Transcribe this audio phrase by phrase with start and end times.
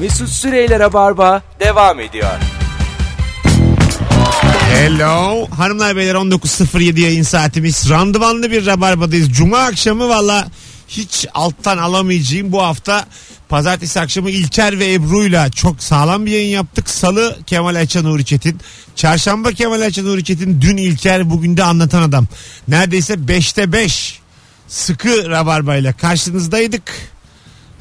[0.00, 2.30] Mesut Süreyler'e barba devam ediyor.
[4.72, 5.46] Hello.
[5.50, 7.90] Hanımlar beyler 19.07 yayın saatimiz.
[7.90, 9.32] Randımanlı bir rabarbadayız.
[9.32, 10.48] Cuma akşamı valla
[10.88, 13.06] hiç alttan alamayacağım bu hafta
[13.48, 16.90] pazartesi akşamı İlker ve Ebru'yla çok sağlam bir yayın yaptık.
[16.90, 18.60] Salı Kemal Ayça Nuri Çetin.
[18.96, 20.60] Çarşamba Kemal Ayça Nuri Çetin.
[20.60, 22.26] Dün İlker bugün de anlatan adam.
[22.68, 24.20] Neredeyse 5'te 5
[24.68, 26.82] sıkı rabarbayla karşınızdaydık.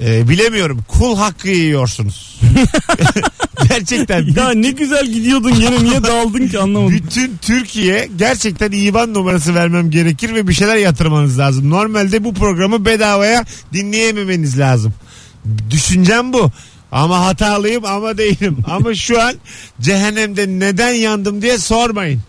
[0.02, 0.79] Ee, bilemiyorum.
[0.88, 2.39] Kul hakkı yiyorsunuz.
[3.70, 4.25] Gerçekten.
[4.35, 6.95] Ya ne güzel gidiyordun yine niye daldın ki anlamadım.
[6.95, 11.70] Bütün Türkiye gerçekten IBAN numarası vermem gerekir ve bir şeyler yatırmanız lazım.
[11.70, 14.94] Normalde bu programı bedavaya dinleyememeniz lazım.
[15.70, 16.52] Düşüncem bu.
[16.91, 18.58] Ama hatalıyım ama değilim.
[18.67, 19.34] Ama şu an
[19.81, 22.22] cehennemde neden yandım diye sormayın.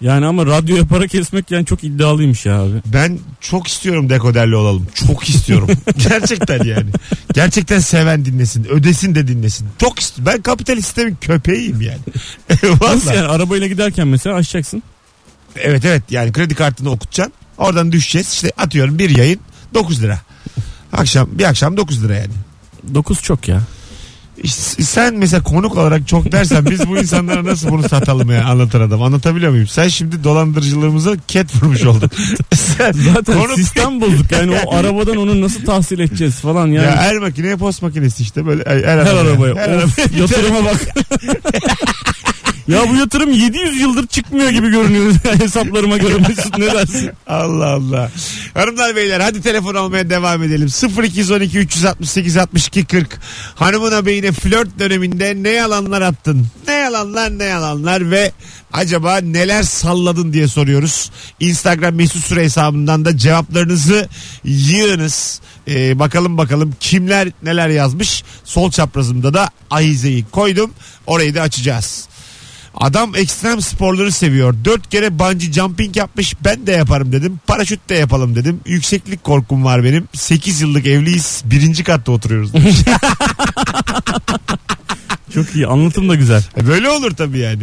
[0.00, 2.82] Yani ama radyoya para kesmek yani çok iddialıymış ya abi.
[2.86, 4.86] Ben çok istiyorum dekoderli olalım.
[4.94, 5.68] Çok istiyorum.
[6.08, 6.90] Gerçekten yani.
[7.34, 8.64] Gerçekten seven dinlesin.
[8.64, 9.68] Ödesin de dinlesin.
[9.78, 10.32] Çok istiyorum.
[10.34, 11.98] Ben kapitalist sistemin köpeğiyim yani.
[12.80, 14.82] Nasıl yani arabayla giderken mesela açacaksın.
[15.56, 17.34] Evet evet yani kredi kartını okutacaksın.
[17.58, 18.32] Oradan düşeceğiz.
[18.32, 19.40] İşte atıyorum bir yayın
[19.74, 20.20] 9 lira.
[20.92, 22.32] Akşam bir akşam 9 lira yani.
[22.94, 23.62] 9 çok ya.
[24.46, 29.02] Sen mesela konuk olarak çok dersen biz bu insanlara nasıl bunu satalım ya anlatan adam
[29.02, 29.66] anlatabiliyor muyum?
[29.68, 32.10] Sen şimdi dolandırıcılığımıza ket vurmuş oldun.
[32.54, 36.86] Sen Zaten konuk- sistem bozuk yani o arabadan onu nasıl tahsil edeceğiz falan yani.
[36.86, 39.54] Ya er makineye post makinesi işte böyle her, her, her arabaya.
[39.54, 40.20] Her arabaya.
[40.20, 40.76] yatırıma bak.
[42.68, 47.10] ya bu yatırım 700 yıldır çıkmıyor gibi görünüyor hesaplarıma göre Mesut ne dersin?
[47.26, 48.10] Allah Allah.
[48.54, 50.68] Hanımlar beyler hadi telefon almaya devam edelim.
[51.04, 53.20] 0212 368 62 40.
[53.54, 56.46] Hanımına beyine flört döneminde ne yalanlar attın?
[56.68, 58.32] Ne yalanlar ne yalanlar ve
[58.72, 61.10] acaba neler salladın diye soruyoruz.
[61.40, 64.08] Instagram mesut süre hesabından da cevaplarınızı
[64.44, 65.40] yığınız.
[65.68, 68.24] Ee, bakalım bakalım kimler neler yazmış.
[68.44, 70.70] Sol çaprazımda da ahizeyi koydum.
[71.06, 72.08] Orayı da açacağız.
[72.80, 74.54] Adam ekstrem sporları seviyor.
[74.64, 76.34] Dört kere bungee jumping yapmış.
[76.44, 77.40] Ben de yaparım dedim.
[77.46, 78.60] Paraşüt de yapalım dedim.
[78.66, 80.08] Yükseklik korkum var benim.
[80.14, 81.42] Sekiz yıllık evliyiz.
[81.44, 82.52] Birinci katta oturuyoruz.
[82.52, 82.76] demiş.
[85.34, 86.42] Çok iyi anlatım da güzel.
[86.56, 87.62] E, Böyle olur tabii yani.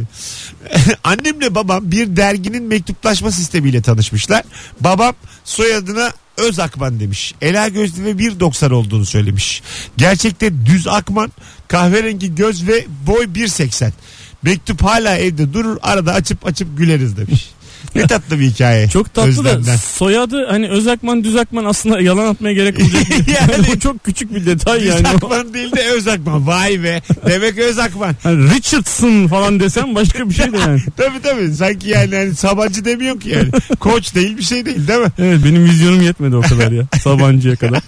[1.04, 4.44] Annemle babam bir derginin mektuplaşma sistemiyle tanışmışlar.
[4.80, 7.34] Babam soyadına Öz Akman demiş.
[7.42, 9.62] Ela gözlü ve 1.90 olduğunu söylemiş.
[9.98, 11.32] Gerçekte düz Akman,
[11.68, 13.92] kahverengi göz ve boy 1.80.
[14.46, 17.50] Mektup hala evde durur arada açıp açıp güleriz demiş.
[17.96, 18.90] Ne tatlı bir hikaye.
[18.90, 19.76] Çok tatlı da Özlemden.
[19.76, 23.04] soyadı hani Özakman Düzakman aslında yalan atmaya gerek olacak.
[23.16, 25.08] Yani- yani o çok küçük bir detay Düz yani.
[25.08, 25.16] O.
[25.26, 26.48] Akman değil de Öz Akman.
[26.48, 27.02] Vay be.
[27.26, 28.16] Demek Öz Akman.
[28.24, 30.82] Hani Richardson falan desem başka bir şey de yani.
[30.98, 31.54] Tabii tabii.
[31.54, 33.50] Sanki yani hani Sabancı demiyor ki yani.
[33.80, 35.08] Koç değil bir şey değil değil mi?
[35.20, 36.84] Evet benim vizyonum yetmedi o kadar ya.
[37.04, 37.82] Sabancı'ya kadar.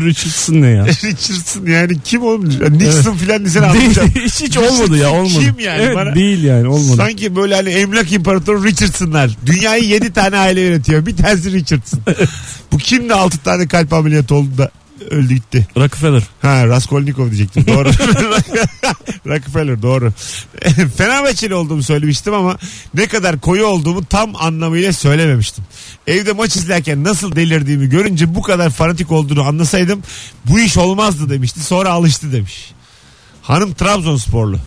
[0.00, 0.86] Richardson ne ya?
[0.86, 2.54] Richardson yani kim olmuş?
[2.70, 4.08] Nixon filan desene anlayacağım.
[4.24, 5.44] Hiç, hiç olmadı ya olmadı.
[5.44, 5.82] Kim yani?
[5.82, 6.96] Evet, Bana- değil yani olmadı.
[6.96, 9.30] Sanki böyle hani emlak imparatoru Richardson'lar.
[9.54, 11.06] Dünyayı 7 tane aile yönetiyor.
[11.06, 12.00] Bir tanesi Richardson.
[12.72, 14.70] Bu kim de 6 tane kalp ameliyatı oldu da
[15.10, 15.66] öldü gitti.
[15.76, 16.22] Rockefeller.
[16.42, 17.66] Ha Raskolnikov diyecektim.
[17.66, 17.88] Doğru.
[19.26, 20.12] Rockefeller doğru.
[20.96, 22.58] Fenerbahçeli olduğumu söylemiştim ama
[22.94, 25.64] ne kadar koyu olduğumu tam anlamıyla söylememiştim.
[26.06, 30.02] Evde maç izlerken nasıl delirdiğimi görünce bu kadar fanatik olduğunu anlasaydım
[30.44, 31.60] bu iş olmazdı demişti.
[31.60, 32.72] Sonra alıştı demiş.
[33.42, 34.58] Hanım Trabzonsporlu.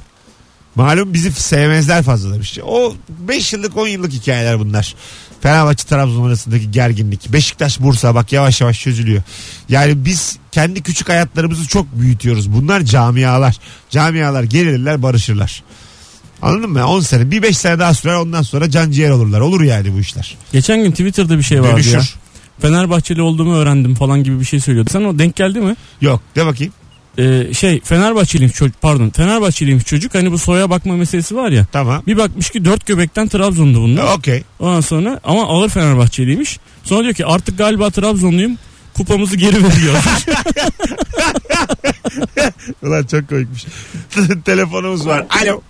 [0.78, 2.60] Malum bizi sevmezler fazla demiş.
[2.64, 4.96] O 5 yıllık 10 yıllık hikayeler bunlar.
[5.42, 7.34] Fenerbahçe Trabzon arasındaki gerginlik.
[7.34, 9.22] Beşiktaş Bursa bak yavaş yavaş çözülüyor.
[9.70, 12.54] Yani biz kendi küçük hayatlarımızı çok büyütüyoruz.
[12.54, 13.56] Bunlar camialar.
[13.90, 15.64] Camialar gelirler barışırlar.
[16.42, 16.86] Anladın mı?
[16.88, 19.40] 10 sene bir 5 sene daha sürer ondan sonra can ciğer olurlar.
[19.40, 20.38] Olur yani bu işler.
[20.52, 21.94] Geçen gün Twitter'da bir şey vardı Dönüşür.
[21.94, 22.02] ya.
[22.60, 24.90] Fenerbahçeli olduğumu öğrendim falan gibi bir şey söylüyordu.
[24.94, 25.76] Sen o denk geldi mi?
[26.02, 26.74] Yok de bakayım.
[27.20, 31.66] Ee, şey Fenerbahçeliymiş çocuk pardon Fenerbahçeliymiş çocuk hani bu soya bakma meselesi var ya.
[31.72, 32.04] Tamam.
[32.08, 34.18] Bir bakmış ki dört göbekten Trabzon'du bunlar.
[34.18, 34.44] Okey.
[34.60, 36.60] Ondan sonra ama ağır Fenerbahçeliymiş.
[36.84, 38.58] Sonra diyor ki artık galiba Trabzonluyum.
[38.94, 39.94] Kupamızı geri veriyor.
[42.84, 43.66] Ulan çok koymuş.
[44.46, 45.26] Telefonumuz var.
[45.44, 45.62] Alo.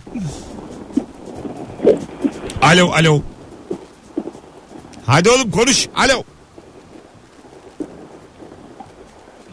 [2.62, 3.21] Alo alo.
[5.06, 5.88] Hadi oğlum konuş.
[5.95, 6.24] Alo.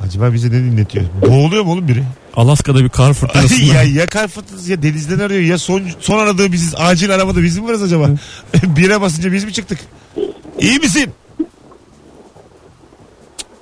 [0.07, 1.05] Acaba bize ne dinletiyor?
[1.29, 2.05] Boğuluyor mu oğlum biri?
[2.37, 3.63] Alaska'da bir kar fırtınası.
[3.63, 6.75] ya, ya kar fırtınası ya denizden arıyor ya son, son aradığı biziz.
[6.77, 8.11] Acil aramada biz mi varız acaba?
[8.63, 9.79] Bire basınca biz mi çıktık?
[10.61, 11.11] İyi misin?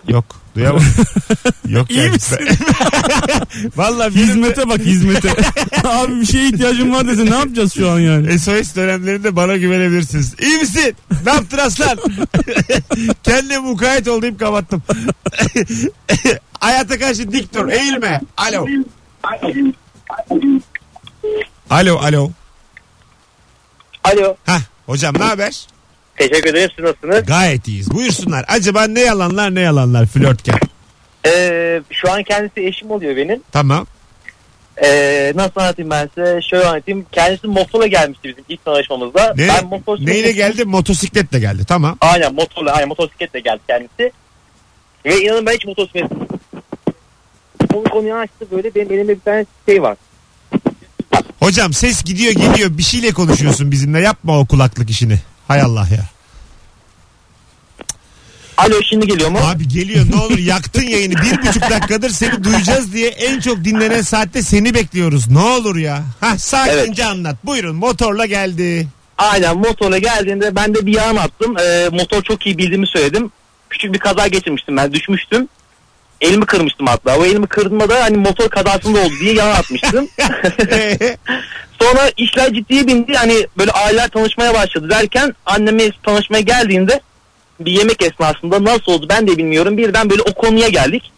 [0.09, 0.25] Yok.
[0.55, 0.87] Duyamadım.
[1.69, 2.11] Yok İyi yani.
[2.11, 2.39] misin?
[2.39, 5.31] De- hizmete bak hizmete.
[5.85, 8.39] Abi bir şeye ihtiyacım var dese ne yapacağız şu an yani?
[8.39, 10.35] SOS dönemlerinde bana güvenebilirsiniz.
[10.41, 10.97] İyi misin?
[11.27, 11.99] Ne yaptın aslan?
[13.23, 14.83] Kendime mukayyet ol deyip kapattım.
[16.61, 17.69] Hayata karşı dik dur.
[17.69, 18.21] Eğilme.
[18.37, 18.67] Alo.
[21.71, 22.31] Alo alo.
[24.05, 24.37] Alo.
[24.47, 25.67] Hah hocam ne haber?
[26.17, 26.70] Teşekkür ederim.
[26.76, 27.26] Siz nasılsınız?
[27.26, 27.91] Gayet iyiyiz.
[27.91, 28.44] Buyursunlar.
[28.49, 30.59] Acaba ne yalanlar ne yalanlar flörtken?
[31.26, 33.41] Ee, şu an kendisi eşim oluyor benim.
[33.53, 33.87] Tamam.
[34.85, 36.41] Ee, nasıl anlatayım ben size?
[36.50, 37.06] Şöyle anlatayım.
[37.12, 39.35] Kendisi motorla gelmişti bizim ilk tanışmamızda.
[39.37, 40.64] Ne, Ben motor neyle geldi?
[40.64, 41.64] Motosikletle geldi.
[41.64, 41.97] Tamam.
[42.00, 44.12] Aynen motorla, aynen motosikletle geldi kendisi.
[45.05, 46.11] Ve inanın ben hiç motosiklet
[47.73, 49.97] Konu konuyu açtı böyle benim elimde bir tane şey var.
[51.41, 52.79] Hocam ses gidiyor geliyor.
[52.79, 54.00] Bir şeyle konuşuyorsun bizimle.
[54.00, 55.19] Yapma o kulaklık işini.
[55.53, 56.05] Hay Allah ya.
[58.57, 59.39] Alo şimdi geliyor mu?
[59.39, 61.15] Abi geliyor ne olur yaktın yayını.
[61.15, 65.31] Bir buçuk dakikadır seni duyacağız diye en çok dinlenen saatte seni bekliyoruz.
[65.31, 66.03] Ne olur ya.
[66.21, 67.37] Hah sakince anlat.
[67.45, 68.89] Buyurun motorla geldi.
[69.19, 71.59] Aynen motorla geldiğinde ben de bir yalan attım.
[71.59, 73.31] Ee, motor çok iyi bildiğimi söyledim.
[73.71, 75.49] Küçük bir kaza geçirmiştim ben düşmüştüm.
[76.23, 77.19] Elimi kırmıştım hatta.
[77.19, 80.09] O elimi kırdığımda da hani motor kazasında oldu diye yalan atmıştım.
[81.81, 83.15] Sonra işler ciddiye bindi.
[83.15, 87.01] Hani böyle aileler tanışmaya başladı derken anneme tanışmaya geldiğinde
[87.61, 89.77] bir yemek esnasında nasıl oldu ben de bilmiyorum.
[89.77, 91.13] Birden böyle o konuya geldik.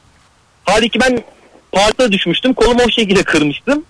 [0.64, 1.24] Halbuki ben
[1.72, 2.54] parkta düşmüştüm.
[2.54, 3.84] Kolumu o şekilde kırmıştım.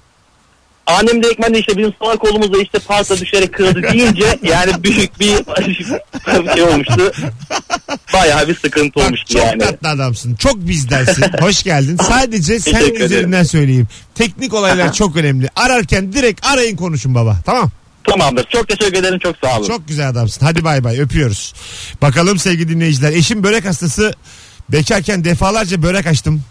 [0.86, 5.20] Annem de ekmen de işte bizim sağ kolumuzda işte parkta düşerek kırıldı deyince yani büyük
[5.20, 5.26] bir
[6.54, 7.12] şey olmuştu.
[8.12, 9.58] Bayağı bir sıkıntı Bak olmuştu çok yani.
[9.58, 10.34] tatlı adamsın.
[10.34, 11.25] Çok bizdensin.
[11.40, 11.96] Hoş geldin.
[12.08, 13.06] Sadece sen Teşekkür ederim.
[13.06, 13.88] üzerinden söyleyeyim.
[14.14, 15.48] Teknik olaylar çok önemli.
[15.56, 17.36] Ararken direkt arayın konuşun baba.
[17.46, 17.70] Tamam.
[18.04, 18.44] Tamamdır.
[18.44, 19.19] Çok teşekkür ederim.
[19.19, 19.69] Çok sağ olun.
[19.69, 20.46] Çok güzel adamsın.
[20.46, 21.54] Hadi bay bay öpüyoruz.
[22.02, 23.12] Bakalım sevgili dinleyiciler.
[23.12, 24.12] Eşim börek hastası.
[24.69, 26.42] Bekarken defalarca börek açtım.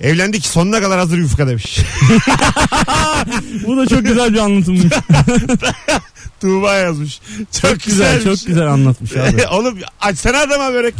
[0.00, 1.78] Evlendik sonuna kadar hazır yufka demiş.
[3.66, 4.84] Bu da çok güzel bir anlatımmış.
[6.40, 7.20] Tuğba yazmış.
[7.52, 8.40] Çok, Çok güzel, güzelmiş.
[8.40, 9.46] çok güzel anlatmış abi.
[9.50, 10.94] Oğlum açsana adama börek.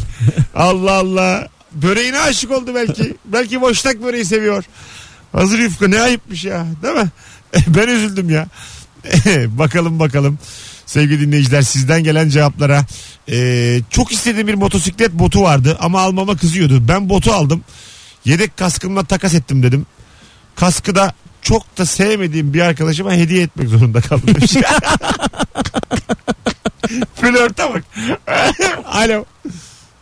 [0.54, 1.48] Allah Allah.
[1.72, 3.14] Böreğine aşık oldu belki.
[3.24, 4.64] belki boşnak böreği seviyor.
[5.32, 6.66] Hazır yufka ne ayıpmış ya.
[6.82, 7.08] Değil mi?
[7.66, 8.46] ben üzüldüm ya.
[9.46, 10.38] bakalım bakalım.
[10.86, 12.84] Sevgili dinleyiciler sizden gelen cevaplara.
[13.28, 16.88] Ee, çok istediğim bir motosiklet botu vardı ama almama kızıyordu.
[16.88, 17.64] Ben botu aldım.
[18.24, 19.86] Yedek kaskımla takas ettim dedim.
[20.56, 21.12] Kaskı da
[21.42, 24.26] çok da sevmediğim bir arkadaşıma hediye etmek zorunda kaldım.
[24.34, 24.52] demiş.
[27.14, 27.82] Flörte bak.
[28.84, 29.24] Alo.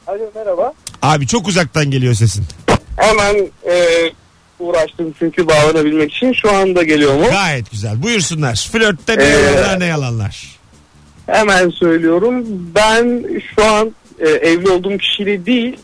[0.07, 0.73] Alo merhaba.
[1.03, 2.45] Abi çok uzaktan geliyor sesin.
[2.97, 3.35] Hemen
[3.71, 3.77] e,
[4.59, 6.33] uğraştım çünkü bağlanabilmek için.
[6.33, 7.25] Şu anda geliyor mu?
[7.31, 8.03] Gayet güzel.
[8.03, 8.69] Buyursunlar.
[8.73, 10.59] Flörtte ne Ee, yalanlar ne yalanlar.
[11.27, 12.45] Hemen söylüyorum.
[12.75, 13.25] Ben
[13.55, 15.77] şu an e, evli olduğum kişiyle değil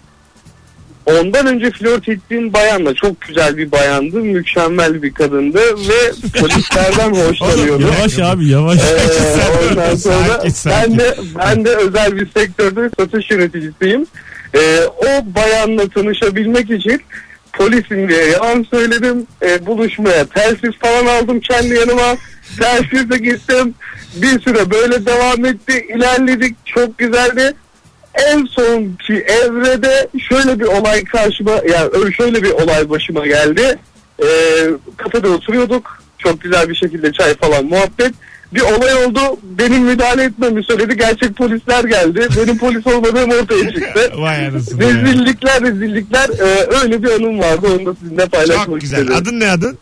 [1.07, 4.17] ondan önce flört ettiğim bayanla çok güzel bir bayandı.
[4.17, 7.83] Mükemmel bir kadındı ve polislerden hoşlanıyordu.
[7.83, 8.79] Yavaş abi yavaş.
[8.79, 10.91] Ee, ondan sonra Sakin, sakin.
[10.93, 14.07] ben de ben de özel bir sektörde satış yöneticisiyim.
[14.55, 17.03] Ee, o bayanla tanışabilmek için
[17.53, 19.27] polisim diye yalan söyledim.
[19.43, 22.17] Ee, buluşmaya telsiz falan aldım kendi yanıma.
[22.61, 23.75] Telsizle gittim.
[24.17, 25.87] Bir süre böyle devam etti.
[25.97, 26.57] ilerledik.
[26.65, 27.53] Çok güzeldi.
[28.15, 33.79] En sonki evrede şöyle bir olay karşıma yani şöyle bir olay başıma geldi.
[34.23, 34.27] Ee,
[34.97, 35.99] kafede oturuyorduk.
[36.19, 38.13] Çok güzel bir şekilde çay falan muhabbet.
[38.55, 39.21] Bir olay oldu.
[39.43, 40.97] Benim müdahale etmemi söyledi.
[40.97, 42.29] Gerçek polisler geldi.
[42.37, 44.13] Benim polis olmadığım ortaya çıktı.
[44.19, 44.85] Vay anasını.
[44.85, 44.91] ya.
[44.91, 47.67] Rezillikler rezillikler Ee, öyle bir anım vardı.
[47.75, 48.99] Onu da sizinle paylaşmak Çok güzel.
[48.99, 49.15] istedim.
[49.23, 49.79] Adın ne adın?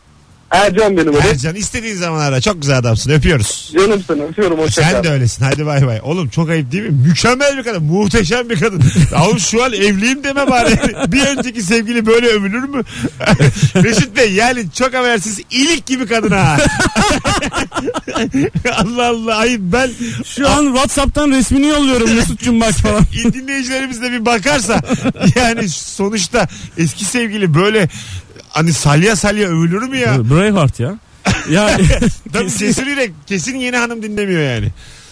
[0.53, 1.23] Ercan benim adım.
[1.31, 1.55] Ercan.
[1.55, 2.41] İstediğin zaman ara.
[2.41, 3.11] Çok güzel adamsın.
[3.11, 3.73] Öpüyoruz.
[3.75, 4.59] Canım sana öpüyorum.
[4.59, 5.45] Hoşça Sen de öylesin.
[5.45, 6.01] Hadi bay bay.
[6.03, 6.91] Oğlum çok ayıp değil mi?
[7.09, 7.85] Mükemmel bir kadın.
[7.85, 8.83] Muhteşem bir kadın.
[9.27, 10.79] Oğlum şu an evliyim deme bari.
[11.13, 12.83] bir önceki sevgili böyle övülür mü?
[13.83, 16.57] Mesut Bey yani çok habersiz ilik gibi kadın ha.
[18.73, 19.37] Allah Allah.
[19.37, 19.91] Ayıp ben
[20.25, 23.07] Şu an Whatsapp'tan resmini yolluyorum Mesut'cum bak falan.
[23.33, 24.81] dinleyicilerimiz de bir bakarsa
[25.37, 27.89] yani sonuçta eski sevgili böyle
[28.53, 30.31] hani salya salya övülür mü ya?
[30.31, 30.95] Braveheart ya.
[31.51, 31.79] Ya
[32.33, 33.11] Tabii kesin yürek.
[33.27, 34.69] Kesin yeni hanım dinlemiyor yani.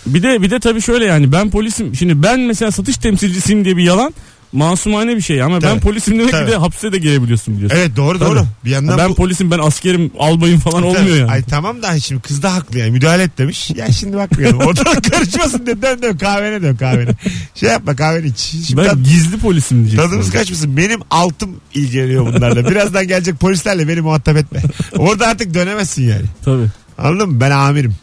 [0.07, 1.97] bir de bir de tabii şöyle yani ben polisim.
[1.97, 4.15] Şimdi ben mesela satış temsilcisiyim diye bir yalan
[4.53, 5.81] masumane bir şey ama ben Tabii.
[5.81, 6.47] polisim demek Tabii.
[6.47, 7.77] ki de hapse de girebiliyorsun biliyorsun.
[7.79, 8.31] Evet doğru Tabii.
[8.31, 8.47] doğru.
[8.65, 11.19] Bir yandan ben bu- polisim ben askerim albayım falan olmuyor Tabii.
[11.19, 11.31] yani.
[11.31, 13.71] Ay tamam da şimdi kız da haklı yani müdahale et demiş.
[13.71, 17.11] Ya şimdi bakmayalım ortalık karışmasın de dön dön kahvene dön kahvene.
[17.55, 18.39] Şey yapma kahveni iç.
[18.39, 20.07] Şimdi ben tad- gizli polisim diyeceksin.
[20.09, 20.77] tadımız kaçmasın.
[20.77, 22.71] Benim altım ilgileniyor bunlarla.
[22.71, 24.63] Birazdan gelecek polislerle beni muhatap etme.
[24.97, 26.25] Orada artık dönemezsin yani.
[26.45, 26.67] Tabii.
[26.99, 27.41] Anladın mı?
[27.41, 27.95] Ben amirim.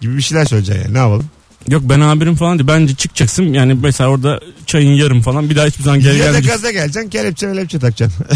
[0.00, 0.94] Gibi bir şeyler söyleyeceksin yani.
[0.94, 1.26] Ne yapalım?
[1.68, 2.68] Yok ben haberim falan değil.
[2.68, 6.18] Bence çıkacaksın yani mesela orada çayın yarım falan bir daha hiçbir zaman geri ya da
[6.24, 6.50] gelmeyeceksin.
[6.62, 8.26] gaza geleceksin kelepçe melepçe takacaksın.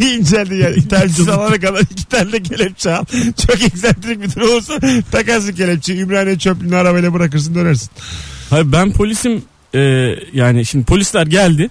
[0.00, 0.88] İnceldi yani.
[0.88, 3.04] Telsiz alana kadar iki tane de kelepçe al.
[3.46, 4.78] Çok egzantrik bir durum olursa
[5.10, 6.00] takarsın kelepçeyi.
[6.00, 7.90] Ümraniye çöplüğünü arabayla bırakırsın dönersin.
[8.50, 9.42] Hayır ben polisim
[9.74, 9.80] e,
[10.32, 11.70] yani şimdi polisler geldi.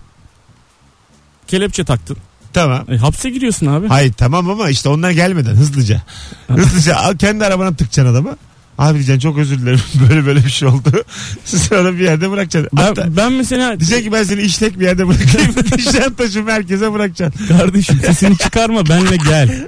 [1.47, 2.17] Kelepçe taktın.
[2.53, 2.85] Tamam.
[2.91, 3.87] E, hapse giriyorsun abi.
[3.87, 6.01] Hayır tamam ama işte onlar gelmeden hızlıca.
[6.47, 8.35] Hızlıca al kendi arabana tıkacaksın adamı.
[8.77, 10.91] Abi diyeceksin çok özür dilerim böyle böyle bir şey oldu.
[11.45, 12.77] Sonra bir yerde bırakacaksın.
[12.77, 15.51] Ben, Hatta ben mesela diyeceksin ki ben seni işlek bir yerde bırakayım.
[15.77, 17.47] Nişantaşı merkeze bırakacaksın.
[17.47, 19.67] kardeşim sesini çıkarma benle gel.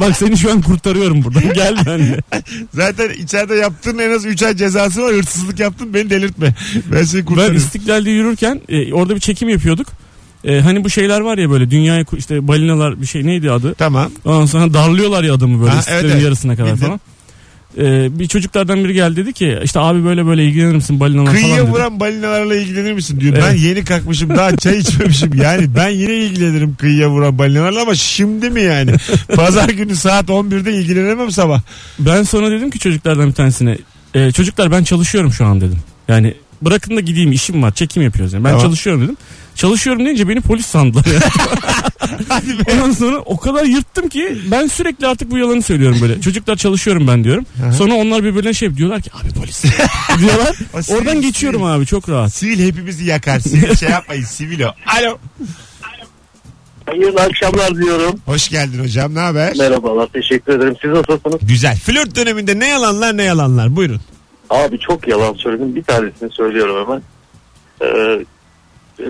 [0.00, 1.42] Bak seni şu an kurtarıyorum buradan.
[1.54, 2.20] Gel benle.
[2.74, 5.14] Zaten içeride yaptığın en az 3 ay cezası var.
[5.14, 6.54] Hırsızlık yaptın beni delirtme.
[6.92, 7.56] Ben seni Ben kurtarıyorum.
[7.56, 9.86] İstiklal'de yürürken e, orada bir çekim yapıyorduk.
[10.44, 13.74] E, hani bu şeyler var ya böyle dünyaya işte balinalar bir şey neydi adı?
[13.74, 14.10] Tamam.
[14.24, 16.22] Ondan sonra darlıyorlar ya adamı böyle Ha, evet, evet.
[16.22, 16.86] yarısına kadar Bildim.
[16.86, 17.00] falan.
[17.78, 21.40] E, bir çocuklardan biri geldi dedi ki işte abi böyle böyle ilgilenir misin balinalar falan
[21.40, 21.70] Kıyıya dedi.
[21.70, 23.34] vuran balinalarla ilgilenir misin diyor.
[23.34, 23.44] Evet.
[23.48, 25.30] Ben yeni kalkmışım daha çay içmemişim.
[25.34, 28.92] Yani ben yine ilgilenirim kıyıya vuran balinalarla ama şimdi mi yani?
[29.36, 31.60] Pazar günü saat 11'de ilgilenemem sabah.
[31.98, 33.78] Ben sonra dedim ki çocuklardan bir tanesine
[34.14, 35.78] e, çocuklar ben çalışıyorum şu an dedim.
[36.08, 38.44] Yani bırakın da gideyim işim var çekim yapıyoruz yani.
[38.44, 38.64] Ben Tamam.
[38.64, 39.16] çalışıyorum dedim.
[39.54, 41.04] Çalışıyorum deyince beni polis sandılar.
[42.12, 42.18] ya.
[42.28, 42.62] Hadi be.
[42.72, 46.20] Ondan sonra o kadar yırttım ki ben sürekli artık bu yalanı söylüyorum böyle.
[46.20, 47.46] Çocuklar çalışıyorum ben diyorum.
[47.78, 49.64] Sonra onlar birbirine şey diyorlar ki abi polis
[50.18, 50.56] diyorlar.
[50.74, 51.72] O sivil- Oradan geçiyorum sivil.
[51.72, 52.34] abi çok rahat.
[52.34, 53.38] Sivil hepimizi yakar.
[53.40, 54.74] Sivil şey yapmayın sivil o.
[54.98, 55.18] Alo.
[56.86, 58.20] Hayırlı akşamlar diyorum.
[58.26, 59.56] Hoş geldin hocam ne haber?
[59.58, 60.74] Merhabalar teşekkür ederim.
[60.82, 61.40] Siz nasılsınız?
[61.48, 61.76] Güzel.
[61.78, 64.00] Flört döneminde ne yalanlar ne yalanlar buyurun.
[64.50, 65.74] Abi çok yalan söyledim.
[65.76, 67.02] Bir tanesini söylüyorum hemen.
[67.82, 68.24] Ee,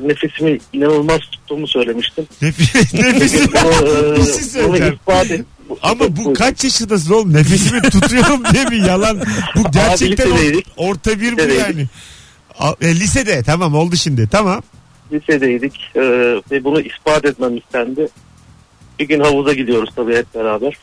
[0.03, 2.27] nefesimi inanılmaz tuttuğumu söylemiştim.
[2.43, 3.51] Nefis, nefesim.
[3.53, 4.99] Bunu, e, Bir şey söyleyeceğim.
[5.31, 5.41] et.
[5.83, 7.33] Ama bu kaç yaşındasın oğlum?
[7.35, 9.21] Nefesimi tutuyorum diye bir yalan.
[9.57, 11.87] Bu gerçekten or- orta bir bu yani.
[12.59, 14.63] A- e, lisede tamam oldu şimdi tamam.
[15.13, 16.01] lisedeydik e,
[16.51, 18.09] ve bunu ispat etmem istendi.
[18.99, 20.77] Bir gün havuza gidiyoruz tabii hep beraber.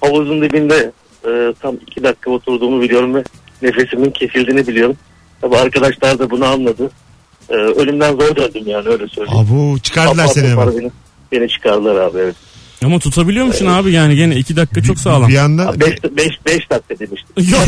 [0.00, 0.92] Havuzun dibinde
[1.26, 3.24] e, tam iki dakika oturduğumu biliyorum ve
[3.62, 4.96] nefesimin kesildiğini biliyorum.
[5.40, 6.90] Tabii arkadaşlar da bunu anladı.
[7.50, 9.38] E, ölümden zor döndüm yani öyle söyleyeyim.
[9.38, 10.78] Abu çıkardılar Apar seni hemen.
[10.78, 10.90] Beni,
[11.32, 12.34] beni çıkardılar abi evet.
[12.84, 15.28] Ama tutabiliyor musun abi yani gene iki dakika çok sağlam.
[15.28, 15.98] Bir anda 5
[16.46, 17.52] beş dakika demiştim.
[17.52, 17.60] Yok.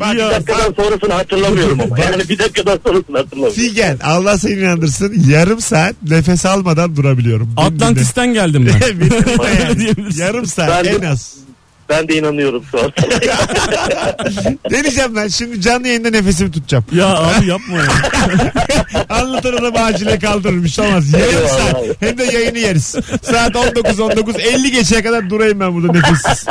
[0.00, 1.98] Bak, Bir Ya, dakikadan sonrasını hatırlamıyorum ama.
[1.98, 3.54] Yani bir dakikadan sonrasını hatırlamıyorum.
[3.62, 7.50] Figen Allah seni inandırsın yarım saat nefes almadan durabiliyorum.
[7.56, 8.82] Atlantis'ten geldim ben.
[9.62, 9.90] Yani.
[10.16, 11.34] yarım saat Ben en az.
[11.88, 12.92] Ben de inanıyorum şu an.
[14.70, 16.84] Ne diyeceğim ben şimdi canlı yayında nefesimi tutacağım.
[16.92, 17.84] Ya abi yapma ya.
[19.08, 21.12] Anlatan adam acile kaldırır bir şey olmaz.
[21.12, 22.94] Yarım saat hem de yayını yeriz.
[23.22, 26.46] Saat 19 19 50 geçeye kadar durayım ben burada nefessiz.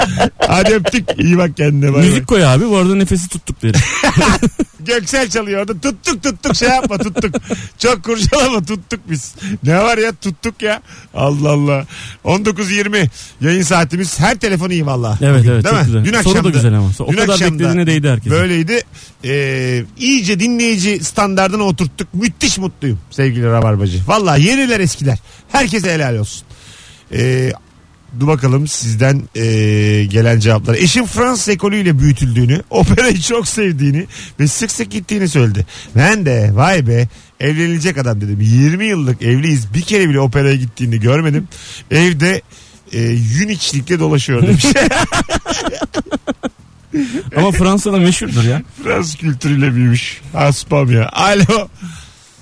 [0.47, 1.93] Hadi öptük iyi bak kendine.
[1.93, 2.09] Bay bay.
[2.09, 3.81] Müzik koy abi bu arada nefesi tuttuk derim.
[4.79, 7.35] Göksel çalıyor orada tuttuk tuttuk şey yapma tuttuk.
[7.77, 9.35] Çok kurcalama tuttuk biz.
[9.63, 10.81] Ne var ya tuttuk ya.
[11.13, 11.85] Allah Allah.
[12.25, 13.07] 19.20
[13.41, 15.17] yayın saatimiz her telefon iyi valla.
[15.21, 15.85] Evet Bugün, evet değil çok mi?
[15.85, 16.05] güzel.
[16.05, 16.89] Dün Soru akşam da güzel ama.
[16.99, 18.31] O kadar beklediğine değdi herkes.
[18.31, 18.81] Böyleydi.
[19.25, 22.13] Ee, iyice dinleyici standartına oturttuk.
[22.13, 23.99] Müthiş mutluyum sevgili Rabarbacı.
[24.07, 25.17] Valla yeniler eskiler.
[25.51, 26.43] Herkese helal olsun.
[27.13, 27.53] Ee,
[28.19, 29.41] dur bakalım sizden ee,
[30.09, 30.75] gelen cevaplar.
[30.75, 34.07] Eşim Fransız ekolüyle büyütüldüğünü, operayı çok sevdiğini
[34.39, 35.65] ve sık sık gittiğini söyledi.
[35.95, 37.07] Ben de vay be
[37.39, 38.37] evlenilecek adam dedim.
[38.41, 41.47] 20 yıllık evliyiz bir kere bile operaya gittiğini görmedim.
[41.91, 42.41] Evde
[42.93, 42.99] e,
[43.39, 44.65] yün içlikle dolaşıyor demiş.
[47.37, 48.61] Ama Fransa'da meşhurdur ya.
[48.83, 50.21] Fransız kültürüyle büyümüş.
[50.35, 51.09] Aspam ya.
[51.13, 51.67] Alo.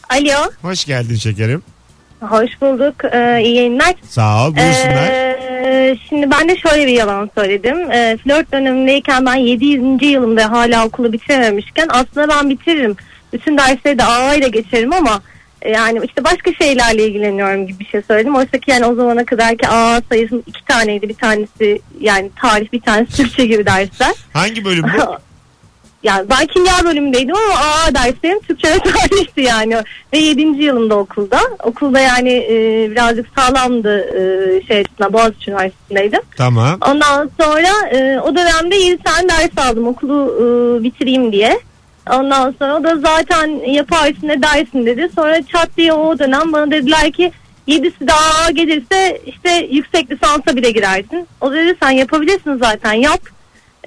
[0.10, 1.62] Alo, Hoş geldin şekerim.
[2.22, 2.96] hoş bulduk.
[3.13, 3.94] Ee, iyi yayınlar.
[4.10, 5.10] Sağ ol buyursunlar.
[5.12, 7.91] Ee, şimdi ben de şöyle bir yalan söyledim.
[7.91, 10.06] Ee, flört dönemindeyken ben 7.
[10.06, 12.96] yılımda hala okulu bitirememişken aslında ben bitiririm.
[13.34, 15.22] Bütün dersleri de AA ile geçerim ama
[15.66, 18.36] yani işte başka şeylerle ilgileniyorum gibi bir şey söyledim.
[18.36, 21.10] Oysa ki yani o zamana kadar ki AA sayısının iki taneydi.
[21.10, 24.13] Bir tanesi yani tarih bir tanesi Türkçe gibi dersler.
[24.34, 25.18] Hangi bölüm bu?
[26.04, 29.75] Yani ben kimya bölümündeydim ama AA derslerim Türkçe ve tarihti yani.
[30.13, 30.42] Ve 7.
[30.42, 31.39] yılımda okulda.
[31.63, 34.22] Okulda yani e, birazcık sağlamdı e,
[34.68, 36.22] şey açısından Boğaziçi Üniversitesi'ndeydim.
[36.38, 36.80] tamam.
[36.89, 41.60] Ondan sonra e, o dönemde 7 tane ders aldım okulu e, bitireyim diye.
[42.10, 45.10] Ondan sonra o da zaten yaparsın ne dersin dedi.
[45.16, 47.32] Sonra çat diye o dönem bana dediler ki
[47.68, 51.28] yedisi daha gelirse işte yüksek lisansa bile girersin.
[51.42, 53.22] O dedi sen yapabilirsin zaten yap.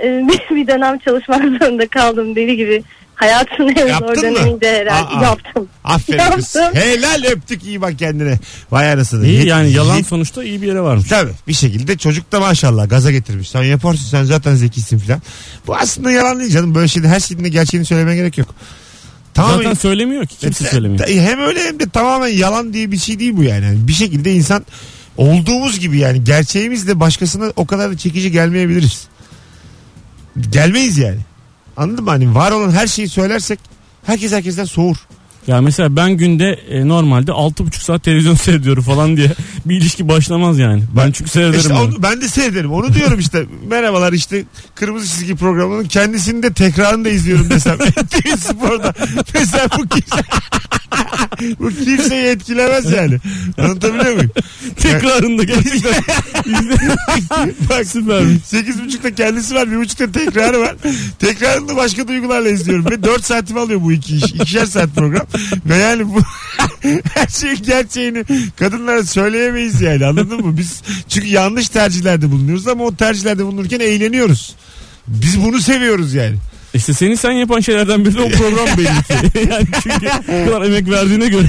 [0.01, 2.83] E, bir, bir dönem çalışmak zorunda kaldım deli gibi.
[3.23, 4.37] Hayatın en zor Yaptın mı?
[4.37, 5.23] döneminde herhalde Aa.
[5.23, 5.69] yaptım.
[5.85, 6.55] Aferin kız.
[6.57, 6.81] Yaptım.
[6.83, 8.39] Helal öptük iyi bak kendine.
[8.71, 9.27] Vay anasını.
[9.27, 11.09] İyi Yet- yani yalan yet- sonuçta iyi bir yere varmış.
[11.09, 13.51] Tabii bir şekilde çocuk da maşallah gaza getirmiş.
[13.51, 15.23] Sen yaparsın sen zaten zekisin filan.
[15.67, 16.75] Bu aslında yalan değil canım.
[16.75, 18.55] Böyle şeyde her şeyin de gerçeğini söylemeye gerek yok.
[19.35, 19.57] Tamam.
[19.57, 21.09] Zaten söylemiyor ki kimse E, söylemiyor.
[21.09, 23.65] Hem öyle hem de tamamen yalan diye bir şey değil bu yani.
[23.65, 24.67] Yani Bir şekilde insan
[25.17, 29.07] olduğumuz gibi yani gerçeğimizle başkasına o kadar da çekici gelmeyebiliriz.
[30.51, 31.19] Gelmeyiz yani.
[31.77, 32.11] Anladın mı?
[32.11, 33.59] Hani var olan her şeyi söylersek
[34.05, 34.97] herkes herkesten soğur.
[35.47, 39.33] Ya mesela ben günde e, normalde 6,5 saat televizyon seyrediyorum falan diye
[39.65, 40.83] bir ilişki başlamaz yani.
[40.97, 41.61] Ben çünkü seyrederim.
[41.61, 41.83] İşte yani.
[41.85, 42.73] onu- ben de seyrederim.
[42.73, 43.45] Onu diyorum işte.
[43.69, 44.45] Merhabalar işte
[44.75, 47.79] Kırmızı Çizgi programının kendisini de tekrarını da izliyorum desem.
[48.11, 48.95] TV Spor'da.
[49.35, 50.23] Mesela bu kimse...
[51.61, 53.19] bu kimseyi etkilemez yani.
[53.59, 54.31] Anlatabiliyor muyum?
[54.77, 55.93] Tekrarında gerçekten.
[57.71, 58.45] Bak Süpermiş.
[58.45, 59.71] Sekiz buçukta kendisi var.
[59.71, 60.75] Bir buçukta tekrarı var.
[61.19, 62.91] Tekrarını başka duygularla izliyorum.
[62.91, 64.25] Ve dört saatimi alıyor bu iki iş.
[64.25, 65.27] İkişer saat program.
[65.67, 66.21] Ve yani bu
[67.15, 68.25] her şeyin gerçeğini
[68.59, 70.57] kadınlara söyleyemeyiz yani anladın mı?
[70.57, 74.55] Biz çünkü yanlış tercihlerde bulunuyoruz ama o tercihlerde bulunurken eğleniyoruz.
[75.07, 76.37] Biz bunu seviyoruz yani.
[76.75, 79.39] İşte seni sen yapan şeylerden biri de o program belli ki.
[79.51, 81.47] yani çünkü bu kadar emek verdiğine göre.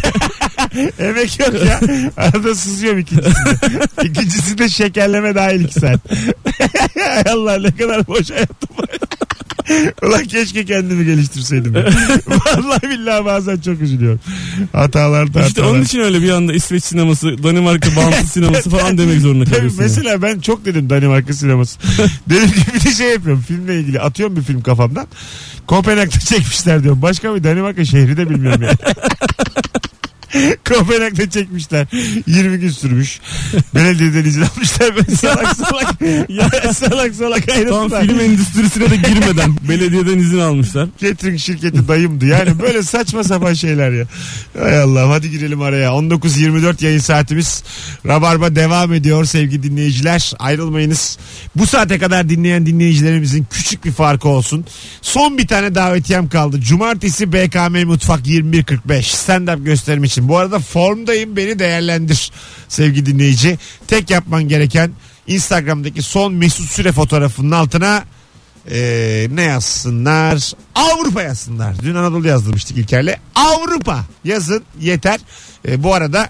[0.99, 1.79] Emek yok ya.
[2.17, 3.55] Arada sızıyorum ikincisinde.
[4.03, 5.99] İkincisinde şekerleme dahil iki saat.
[7.29, 8.89] Allah ne kadar boş hayatım var.
[10.03, 11.75] Ulan keşke kendimi geliştirseydim.
[11.75, 11.85] ya.
[12.27, 14.19] Vallahi billahi bazen çok üzülüyorum.
[14.71, 15.75] Hatalar da İşte hatalar.
[15.77, 19.79] onun için öyle bir anda İsveç sineması, Danimarka bağımsız sineması falan demek zorunda Tabii kalıyorsun.
[19.83, 21.79] mesela ben çok dedim Danimarka sineması.
[22.29, 25.07] dedim ki bir de şey yapıyorum filmle ilgili atıyorum bir film kafamdan.
[25.67, 27.01] Kopenhag'da çekmişler diyorum.
[27.01, 28.75] Başka bir Danimarka şehri de bilmiyorum yani.
[30.69, 31.87] Kopenhag'da çekmişler.
[32.27, 33.19] 20 gün sürmüş.
[33.75, 34.93] Belediyeden izin almışlar.
[34.97, 36.01] Ben salak salak.
[36.29, 38.01] ya salak salak Tam ayrıldılar.
[38.01, 40.87] film endüstrisine de girmeden belediyeden izin almışlar.
[41.01, 42.25] Catering şirketi dayımdı.
[42.25, 44.05] Yani böyle saçma sapan şeyler ya.
[44.59, 45.89] Hay Allah hadi girelim araya.
[45.89, 47.63] 19.24 yayın saatimiz.
[48.07, 50.33] Rabarba devam ediyor sevgili dinleyiciler.
[50.39, 51.17] Ayrılmayınız.
[51.55, 54.65] Bu saate kadar dinleyen dinleyicilerimizin küçük bir farkı olsun.
[55.01, 56.61] Son bir tane davetiyem kaldı.
[56.61, 60.22] Cumartesi BKM Mutfak 21.45 stand-up gösterim için.
[60.27, 62.31] Bu arada formdayım beni değerlendir
[62.67, 63.57] sevgili dinleyici.
[63.87, 64.91] Tek yapman gereken
[65.27, 68.03] Instagram'daki son Mesut Süre fotoğrafının altına
[68.71, 70.51] ee, ne yazsınlar?
[70.75, 71.79] Avrupa yazsınlar.
[71.79, 73.15] Dün Anadolu yazdırmıştık İlker'le.
[73.35, 75.19] Avrupa yazın yeter.
[75.67, 76.29] Ee, bu arada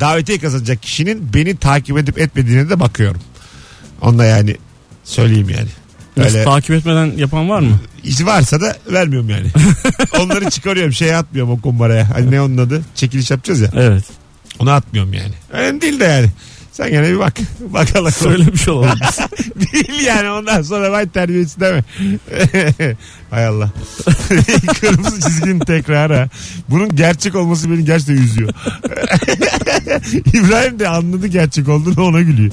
[0.00, 3.20] davetiye kazanacak kişinin beni takip edip etmediğine de bakıyorum.
[4.00, 4.56] Onda yani
[5.04, 5.68] söyleyeyim yani.
[6.16, 7.80] Nasıl Öyle takip etmeden yapan var mı?
[8.22, 9.46] varsa da vermiyorum yani.
[10.20, 10.92] Onları çıkarıyorum.
[10.92, 12.10] Şeye atmıyorum o kumbaraya.
[12.14, 12.82] Hani ne onun adı?
[12.94, 13.68] Çekiliş yapacağız ya.
[13.74, 14.04] Evet.
[14.58, 15.32] Onu atmıyorum yani.
[15.52, 16.30] Önemli değil de yani.
[16.72, 17.34] Sen gene bir bak.
[17.60, 18.12] Bakalım.
[18.12, 18.98] Söylemiş olalım.
[19.72, 21.84] Değil yani ondan sonra vay terbiyesi deme.
[23.30, 23.70] Hay Allah.
[24.80, 26.16] Kırmızı çizginin tekrarı.
[26.16, 26.28] ha.
[26.68, 28.50] Bunun gerçek olması beni gerçekten üzüyor.
[30.34, 32.52] İbrahim de anladı gerçek olduğunu ona gülüyor.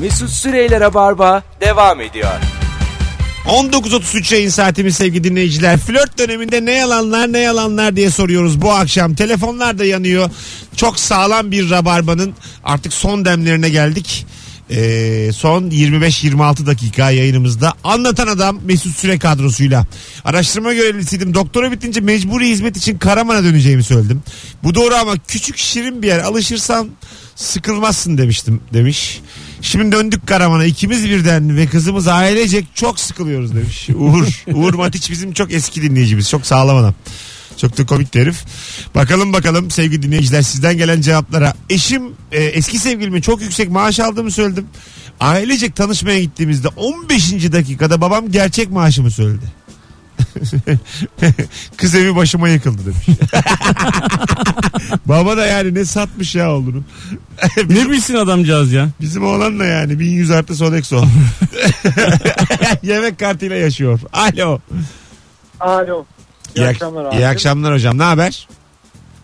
[0.00, 2.32] Mesut Süreyler'e barba devam ediyor.
[3.46, 5.78] 19.33 yayın saatimiz sevgili dinleyiciler.
[5.78, 9.14] Flört döneminde ne yalanlar ne yalanlar diye soruyoruz bu akşam.
[9.14, 10.30] Telefonlar da yanıyor.
[10.76, 12.34] Çok sağlam bir rabarbanın
[12.64, 14.26] artık son demlerine geldik.
[14.70, 19.86] Ee, son 25-26 dakika yayınımızda anlatan adam Mesut Süre kadrosuyla
[20.24, 24.22] araştırma görevlisiydim doktora bitince mecburi hizmet için Karaman'a döneceğimi söyledim
[24.64, 26.88] bu doğru ama küçük şirin bir yer alışırsan
[27.36, 29.20] sıkılmazsın demiştim demiş
[29.62, 35.32] şimdi döndük Karaman'a ikimiz birden ve kızımız ailecek çok sıkılıyoruz demiş Uğur Uğur Matiç bizim
[35.32, 36.94] çok eski dinleyicimiz çok sağlam adam
[37.58, 38.44] çok da komik bir herif.
[38.94, 41.54] Bakalım bakalım sevgili dinleyiciler sizden gelen cevaplara.
[41.70, 44.66] Eşim e, eski sevgilime çok yüksek maaş aldığımı söyledim.
[45.20, 47.32] Ailecek tanışmaya gittiğimizde 15.
[47.32, 49.44] dakikada babam gerçek maaşımı söyledi.
[51.76, 53.06] Kız evi başıma yıkıldı demiş.
[55.06, 56.82] Baba da yani ne satmış ya oğlunu.
[57.68, 58.88] ne bilsin adamcağız ya.
[59.00, 61.04] Bizim oğlan da yani 1100 artı Sodexo.
[62.82, 64.00] Yemek kartıyla yaşıyor.
[64.12, 64.58] Alo.
[65.60, 66.04] Alo.
[66.56, 67.16] İyi, ak- akşamlar abi.
[67.16, 67.98] İyi akşamlar hocam.
[67.98, 68.48] Ne haber?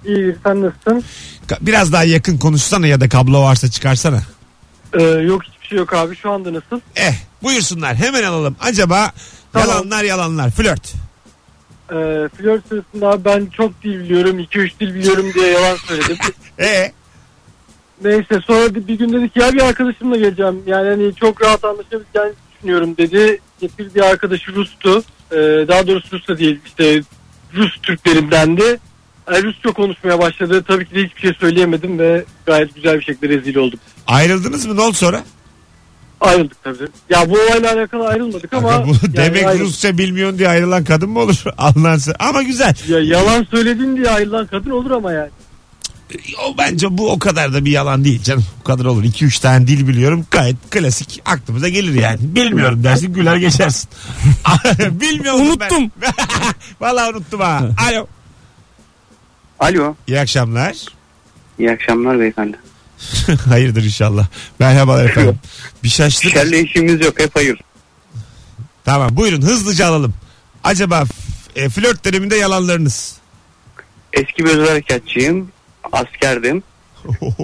[0.04, 1.04] İyi sen nasılsın?
[1.48, 4.22] Ka- Biraz daha yakın konuşsana ya da kablo varsa çıkarsana.
[4.98, 6.80] Ee, yok hiçbir şey yok abi şu anda nasıl?
[6.96, 8.56] Eh buyursunlar hemen alalım.
[8.60, 9.12] Acaba
[9.52, 9.68] Tamam.
[9.68, 10.92] yalanlar yalanlar flört.
[11.90, 16.16] Ee, flört sırasında abi ben çok dil biliyorum 2-3 dil biliyorum diye yalan söyledim.
[16.58, 16.92] E
[18.04, 20.62] Neyse sonra bir bir gün dedik ya bir arkadaşımla geleceğim.
[20.66, 23.40] Yani hani çok rahat anlaşabileceğini düşünüyorum dedi.
[23.78, 25.02] Bir bir arkadaşı Rus'tu.
[25.32, 25.36] Ee,
[25.68, 27.02] daha doğrusu Rus da değil işte
[27.54, 28.78] Rus Türklerindendi.
[29.32, 30.64] Yani Rusça konuşmaya başladı.
[30.68, 33.78] Tabii ki de hiçbir şey söyleyemedim ve gayet güzel bir şekilde rezil oldum.
[34.06, 35.24] Ayrıldınız mı ne oldu sonra?
[36.20, 36.88] Ayrıldık tabii.
[37.10, 39.66] Ya bu olayla alakalı ayrılmadık ama Aga bu yani demek ayrıldık.
[39.66, 41.34] Rusça bilmiyorsun diye ayrılan kadın mı olur?
[41.44, 42.74] Se- Ama güzel.
[42.88, 45.30] Ya yalan söyledin diye ayrılan kadın olur ama yani.
[46.46, 48.44] O bence bu o kadar da bir yalan değil canım.
[48.60, 49.04] O kadar olur.
[49.04, 50.26] 2-3 tane dil biliyorum.
[50.30, 52.18] Gayet klasik aklımıza gelir yani.
[52.22, 53.88] Bilmiyorum dersin güler geçersin.
[54.90, 55.90] Bilmiyorum Unuttum.
[56.02, 56.12] ben.
[56.80, 57.60] Vallahi unuttum ha.
[57.90, 58.06] Alo.
[59.60, 59.94] Alo.
[60.06, 60.76] İyi akşamlar.
[61.58, 62.56] İyi akşamlar beyefendi.
[63.48, 64.26] Hayırdır inşallah.
[64.58, 65.38] Merhabalar efendim.
[65.84, 66.32] Bir şaştık.
[66.32, 67.60] Şerle işimiz yok hep hayır.
[68.84, 70.14] Tamam buyurun hızlıca alalım.
[70.64, 71.04] Acaba
[71.56, 73.16] e, flört döneminde yalanlarınız.
[74.12, 74.82] Eski bir özel.
[75.92, 76.62] Askerdim.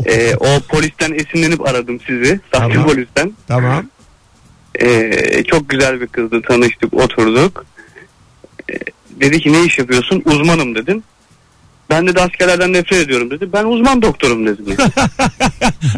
[0.07, 2.41] Ee, o polisten esinlenip aradım sizi.
[2.53, 2.87] Sahte Tamam.
[2.87, 3.33] polisten.
[3.49, 3.87] tamam.
[4.81, 6.43] Ee, çok güzel bir kızdı.
[6.43, 7.65] Tanıştık, oturduk.
[8.71, 8.75] Ee,
[9.21, 10.23] dedi ki ne iş yapıyorsun?
[10.25, 11.03] Uzmanım dedim.
[11.91, 13.49] Ben de askerlerden nefret ediyorum dedi.
[13.53, 14.65] Ben uzman doktorum dedim.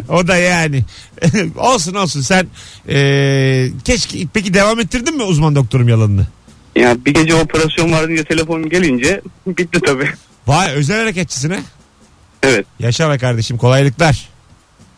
[0.09, 0.83] O da yani.
[1.57, 2.47] olsun olsun sen
[2.89, 6.27] e, keşke peki devam ettirdin mi uzman doktorum yalanını?
[6.75, 10.09] ya bir gece operasyon var diye telefon gelince bitti tabii.
[10.47, 11.57] Vay özel harekatçısına.
[12.43, 12.65] Evet.
[12.79, 14.29] Yaşa be kardeşim kolaylıklar.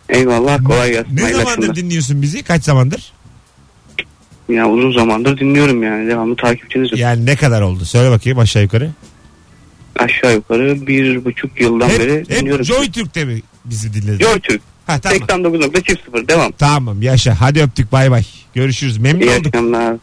[0.09, 1.15] Eyvallah kolay gelsin.
[1.17, 1.75] Ne Hayırlı zamandır akşamlar.
[1.75, 2.43] dinliyorsun bizi?
[2.43, 3.13] Kaç zamandır?
[4.49, 6.07] Ya uzun zamandır dinliyorum yani.
[6.09, 6.97] Devamlı takipçinizim.
[6.97, 7.85] Yani ne kadar oldu?
[7.85, 8.89] Söyle bakayım aşağı yukarı.
[9.99, 12.65] Aşağı yukarı bir buçuk yıldan beri Hep, hep dinliyorum.
[12.65, 14.25] Joy Türk'te mi bizi dinledin?
[14.25, 14.61] Joy Türk.
[14.87, 15.17] Ha, tamam.
[15.17, 16.51] 89.0 devam.
[16.51, 17.41] Tamam yaşa.
[17.41, 18.23] Hadi öptük bay bay.
[18.53, 18.97] Görüşürüz.
[18.97, 19.47] Memnun İyi olduk.
[19.47, 19.95] akşamlar.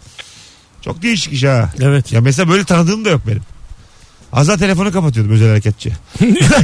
[0.82, 1.72] Çok değişik iş ha.
[1.82, 2.12] Evet.
[2.12, 3.42] Ya mesela böyle tanıdığım da yok benim.
[4.32, 5.92] Az daha telefonu kapatıyordum özel harekatçi.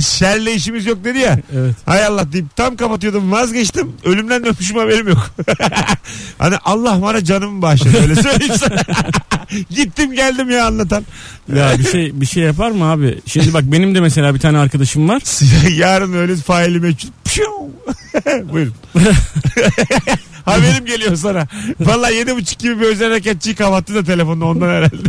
[0.01, 1.39] Şerle işimiz yok dedi ya.
[1.57, 1.75] Evet.
[1.87, 3.93] Hay Allah deyip tam kapatıyordum vazgeçtim.
[4.05, 5.31] Ölümden dönmüşüm haberim yok.
[6.39, 8.77] hani Allah bana canımı bağışladı öyle söyleyeyim sana.
[9.71, 11.05] Gittim geldim ya anlatan.
[11.57, 13.19] Ya bir şey bir şey yapar mı abi?
[13.27, 15.23] Şimdi bak benim de mesela bir tane arkadaşım var.
[15.71, 17.11] Yarın öyle faili meçhul.
[18.53, 18.75] Buyurun.
[20.45, 21.47] Haberim geliyor sana.
[21.81, 25.09] Valla yedi buçuk gibi bir özel hareketçiyi kapattı da telefonda ondan herhalde.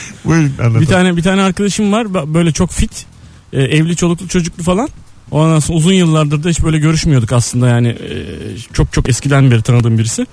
[0.24, 0.80] Buyurun anlatın.
[0.80, 3.06] Bir tane bir tane arkadaşım var böyle çok fit.
[3.52, 4.88] e, evli çoluklu çocuklu falan.
[5.30, 8.14] Ondan sonra uzun yıllardır da hiç böyle görüşmüyorduk aslında yani e,
[8.72, 10.26] çok çok eskiden beri tanıdığım birisi.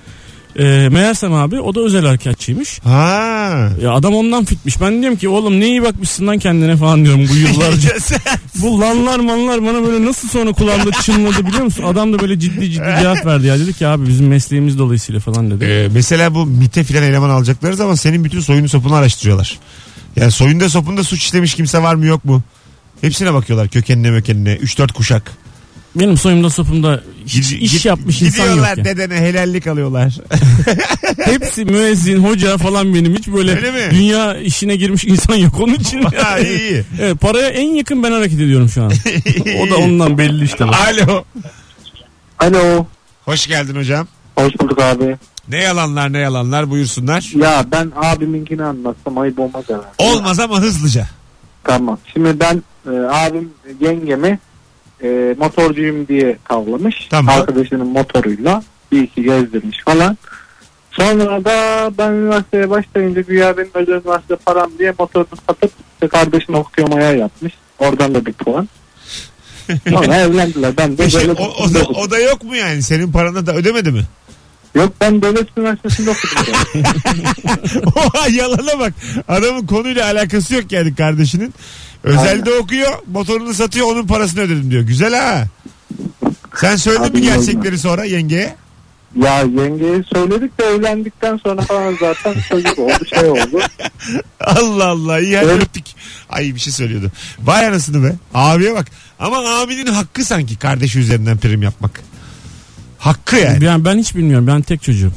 [0.59, 2.79] E, meğersem abi o da özel harekatçıymış.
[2.79, 3.69] Ha.
[3.81, 4.81] Ya adam ondan fitmiş.
[4.81, 7.89] Ben diyorum ki oğlum ne iyi bakmışsın lan kendine falan diyorum bu yıllarca.
[8.55, 11.83] bu lanlar manlar bana böyle nasıl sonra kulağımda çınladı biliyor musun?
[11.83, 13.59] Adam da böyle ciddi ciddi cevap verdi ya.
[13.59, 15.65] Dedi ki abi bizim mesleğimiz dolayısıyla falan dedi.
[15.65, 19.59] Ee, mesela bu MIT'e filan eleman alacakları zaman senin bütün soyunu sopunu araştırıyorlar.
[20.15, 22.43] Yani soyunda sopunda suç işlemiş kimse var mı yok mu?
[23.01, 24.55] Hepsine bakıyorlar kökenine mökenine.
[24.55, 25.31] 3-4 kuşak.
[25.95, 28.49] Benim soyumda sopumda hiç Gid- iş yapmış insan yok.
[28.53, 28.85] Gidiyorlar ya.
[28.85, 30.17] dedene helallik alıyorlar.
[31.25, 33.15] Hepsi müezzin, hoca falan benim.
[33.15, 36.01] Hiç böyle dünya işine girmiş insan yok onun için.
[36.17, 36.83] ha, iyi iyi.
[37.01, 38.91] Evet, paraya en yakın ben hareket ediyorum şu an.
[39.61, 40.67] o da ondan belli işte.
[40.67, 40.75] bak.
[40.87, 41.23] Alo.
[42.39, 42.85] Alo.
[43.25, 44.07] Hoş geldin hocam.
[44.35, 45.17] Hoş bulduk abi.
[45.49, 47.31] Ne yalanlar ne yalanlar buyursunlar.
[47.35, 49.87] Ya ben abiminkini anlatsam ayıp olmaz herhalde.
[49.97, 51.07] Olmaz ama hızlıca.
[51.63, 51.97] Tamam.
[52.13, 53.49] Şimdi ben e, abim
[53.81, 54.39] yengemi
[55.03, 57.07] e, motorcuyum diye tavlamış.
[57.09, 57.35] Tamam.
[57.35, 60.17] Arkadaşının motoruyla bir iki gezdirmiş falan.
[60.91, 66.57] Sonra da ben üniversiteye başlayınca güya benim özel üniversite param diye motorunu satıp işte kardeşini
[66.57, 67.53] okuyamaya yapmış.
[67.79, 68.69] Oradan da bir puan.
[69.89, 70.77] Sonra evlendiler.
[70.77, 72.83] Ben de Peki, böyle o, o, da, o da yok mu yani?
[72.83, 74.01] Senin paranı da ödemedi mi?
[74.75, 76.53] Yok ben devlet üniversitesinde okudum.
[76.75, 77.85] yani.
[77.95, 78.93] Oha yalana bak.
[79.27, 81.53] Adamın konuyla alakası yok yani kardeşinin.
[82.03, 84.81] Özelde okuyor, motorunu satıyor, onun parasını ödedim diyor.
[84.83, 85.45] Güzel ha.
[86.55, 88.55] Sen söyledin Abi mi gerçekleri sonra yengeye?
[89.23, 93.59] ya yengeye söyledik de evlendikten sonra falan zaten çocuk oldu şey oldu.
[94.39, 95.61] Allah Allah iyi Evet.
[95.63, 95.85] öptük.
[96.29, 97.11] Ay bir şey söylüyordu.
[97.39, 98.15] Vay anasını be.
[98.33, 98.87] Abiye bak.
[99.19, 102.01] Ama abinin hakkı sanki kardeşi üzerinden prim yapmak.
[103.03, 103.63] Hakkı yani.
[103.65, 104.47] Yani ben hiç bilmiyorum.
[104.47, 105.11] Ben tek çocuğum.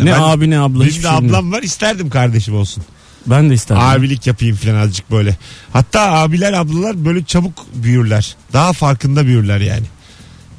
[0.00, 1.28] Ne Ben- abi ne abla Benim de şey bilmiyorum.
[1.28, 2.84] ablam var isterdim kardeşim olsun.
[3.26, 3.82] Ben de isterdim.
[3.84, 5.36] Abilik yapayım falan azıcık böyle.
[5.72, 8.36] Hatta abiler ablalar böyle çabuk büyürler.
[8.52, 9.86] Daha farkında büyürler yani.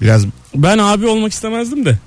[0.01, 1.97] Biraz Ben abi olmak istemezdim de.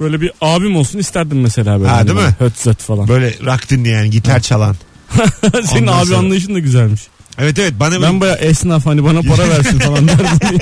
[0.00, 1.90] Böyle bir abim olsun isterdim mesela böyle.
[1.90, 2.34] Ha, Hani değil mi?
[2.38, 3.08] Höt zöt falan.
[3.08, 4.76] böyle rock dinleyen, gitar çalan.
[5.64, 7.00] Senin Ondan abi sonra- anlayışın da güzelmiş.
[7.40, 10.58] Evet evet bana Ben baya esnaf hani bana para versin falan derdim.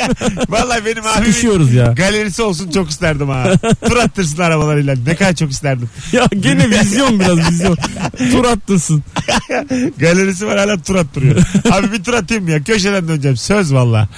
[0.49, 1.87] Vallahi benim abimin Sıkışıyoruz ya.
[1.87, 3.53] galerisi olsun çok isterdim ha.
[3.89, 4.95] Tur attırsın arabalarıyla.
[5.07, 5.91] Ne kadar çok isterdim.
[6.13, 7.77] Ya gene vizyon biraz vizyon.
[8.33, 9.03] Tur attırsın.
[9.99, 11.37] Galerisi var hala tur attırıyor.
[11.73, 12.63] Abi bir tur atayım mı ya?
[12.63, 13.37] Köşeden döneceğim.
[13.37, 14.09] Söz valla.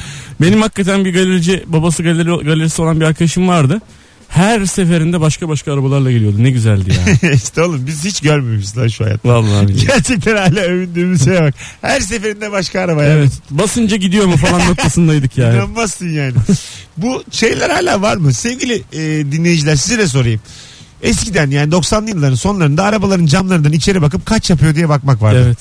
[0.41, 3.81] Benim hakikaten bir galerici babası galeri, galerisi olan bir arkadaşım vardı.
[4.31, 6.37] Her seferinde başka başka arabalarla geliyordu.
[6.39, 6.91] Ne güzeldi
[7.23, 7.31] ya.
[7.33, 9.25] işte oğlum biz hiç görmemişiz lan şu hayat.
[9.25, 9.87] Vallahi billahi.
[9.87, 11.55] Gerçekten hala övündüğümüz şeye bak.
[11.81, 13.03] Her seferinde başka araba.
[13.03, 13.11] ya.
[13.11, 13.33] Evet.
[13.51, 15.53] Basınca gidiyor mu falan noktasındaydık ya.
[15.55, 16.35] İnanmazsın yani.
[16.97, 18.33] Bu şeyler hala var mı?
[18.33, 18.99] Sevgili e,
[19.33, 20.41] dinleyiciler size de sorayım.
[21.03, 25.43] Eskiden yani 90'lı yılların sonlarında arabaların camlarından içeri bakıp kaç yapıyor diye bakmak vardı.
[25.47, 25.59] Evet.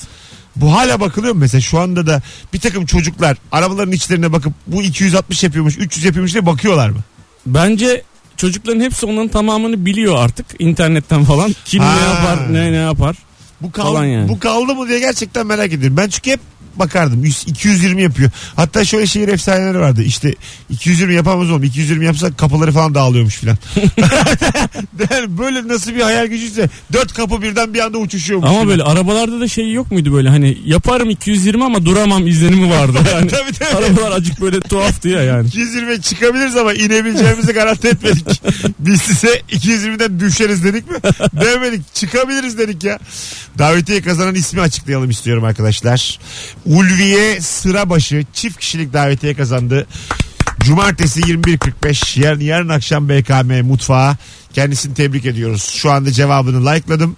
[0.56, 1.60] Bu hala bakılıyor mu mesela?
[1.60, 6.46] Şu anda da bir takım çocuklar arabaların içlerine bakıp bu 260 yapıyormuş 300 yapıyormuş diye
[6.46, 6.98] bakıyorlar mı?
[7.46, 8.02] Bence
[8.40, 11.54] çocukların hepsi onun tamamını biliyor artık internetten falan.
[11.64, 11.94] Kim Ha.
[11.94, 13.16] ne yapar ne ne yapar.
[13.60, 14.28] Bu, kal- Falan yani.
[14.28, 15.96] bu kaldı mı diye gerçekten merak ediyorum.
[15.96, 16.40] Ben çünkü hep
[16.76, 17.24] bakardım.
[17.24, 18.30] 100, 220 yapıyor.
[18.56, 20.02] Hatta şöyle şehir efsaneleri vardı.
[20.02, 20.34] İşte
[20.70, 21.62] 220 yapamaz oğlum.
[21.64, 23.56] 220 yapsa kapıları falan dağılıyormuş filan.
[25.10, 28.48] yani böyle nasıl bir hayal gücüyse dört kapı birden bir anda uçuşuyormuş.
[28.48, 28.68] Ama filan.
[28.68, 32.98] böyle arabalarda da şey yok muydu böyle hani yaparım 220 ama duramam izlenimi vardı.
[33.14, 33.84] Yani Tabii, tabii.
[33.84, 35.46] arabalar acık böyle tuhaftı ya yani.
[35.48, 38.42] 220 çıkabiliriz ama inebileceğimizi garanti etmedik.
[38.78, 40.96] Biz size 220'den düşeriz dedik mi?
[41.40, 41.94] Demedik.
[41.94, 42.98] Çıkabiliriz dedik ya.
[43.58, 46.18] Davetiye kazanan ismi açıklayalım istiyorum arkadaşlar.
[46.66, 49.86] Ulviye Sırabaşı çift kişilik davetiye kazandı.
[50.60, 54.16] Cumartesi 21.45 yarın, yarın akşam BKM mutfağı.
[54.52, 55.62] Kendisini tebrik ediyoruz.
[55.62, 57.16] Şu anda cevabını likeladım.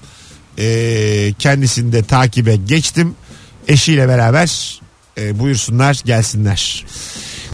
[0.59, 3.15] Ee, kendisini de takibe geçtim.
[3.69, 4.81] Eşiyle beraber
[5.19, 6.85] e, buyursunlar gelsinler.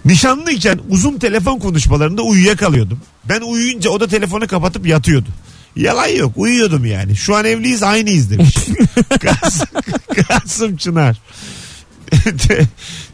[0.05, 3.01] Nişanlıyken uzun telefon konuşmalarında uyuyakalıyordum.
[3.25, 5.29] Ben uyuyunca o da telefonu kapatıp yatıyordu.
[5.77, 7.17] Yalan yok uyuyordum yani.
[7.17, 8.57] Şu an evliyiz aynıyız demiş.
[9.21, 9.67] Kasım,
[10.29, 11.17] Kasım Çınar.
[12.49, 12.67] Te-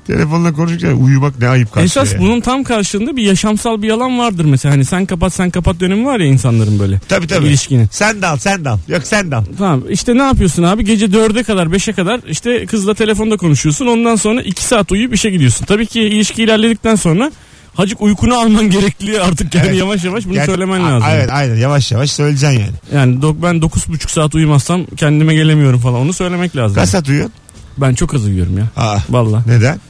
[0.07, 1.85] Telefonla konuşurken uyumak ne ayıp karşı.
[1.85, 4.75] Esas bunun tam karşılığında bir yaşamsal bir yalan vardır mesela.
[4.75, 7.01] Hani sen kapat sen kapat dönemi var ya insanların böyle.
[7.09, 7.47] Tabii tabii.
[7.47, 7.89] İlişkinin.
[7.93, 8.79] Sen de al sen de al.
[8.89, 9.45] Yok sen de al.
[9.59, 14.17] Tamam işte ne yapıyorsun abi gece 4'e kadar 5'e kadar işte kızla telefonda konuşuyorsun ondan
[14.17, 15.65] sonra 2 saat uyuyup işe gidiyorsun.
[15.67, 17.33] Tabii ki ilişki ilerledikten sonra
[17.75, 19.79] hacık uykunu alman gerekli artık yani Evet.
[19.79, 21.09] yavaş yavaş bunu Gerçi- söylemen A- lazım.
[21.13, 22.73] Evet aynen yavaş yavaş söyleyeceksin yani.
[22.95, 26.75] Yani dok ben 9,5 saat uyumazsam kendime gelemiyorum falan onu söylemek lazım.
[26.75, 27.33] Kaç saat uyuyorsun?
[27.79, 28.69] Ben çok az uyuyorum ya.
[28.77, 29.43] Aa, Valla.
[29.47, 29.81] neden?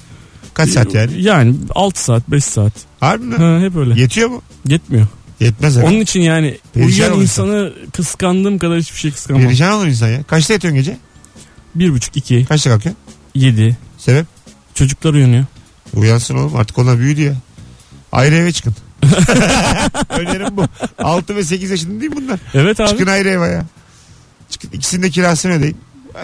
[0.54, 1.22] Kaç saat yani?
[1.22, 2.72] Yani 6 saat 5 saat.
[3.00, 3.36] Harbi mi?
[3.36, 4.00] Ha, hep öyle.
[4.00, 4.42] Yetiyor mu?
[4.66, 5.06] Yetmiyor.
[5.40, 5.90] Yetmez herhalde.
[5.90, 9.44] Onun için yani Perişan uyuyan olur insanı kıskandığım kadar hiçbir şey kıskanmam.
[9.44, 10.22] Perişan olur insan ya.
[10.22, 10.98] Kaçta yatıyorsun gece?
[11.78, 13.02] 1,5 2 Kaçta kalkıyorsun?
[13.34, 14.26] 7 Sebep?
[14.74, 15.44] çocuklar uyanıyor.
[15.94, 17.34] Uyansın oğlum artık onlar büyüdü ya.
[18.12, 18.74] Ayrı eve çıkın.
[20.18, 20.64] Önerim bu.
[20.98, 22.40] 6 ve 8 yaşında değil bunlar?
[22.54, 22.88] Evet abi.
[22.88, 23.64] Çıkın ayrı eve ya.
[24.50, 25.76] Çıkın ikisinin de kirasını ödeyin.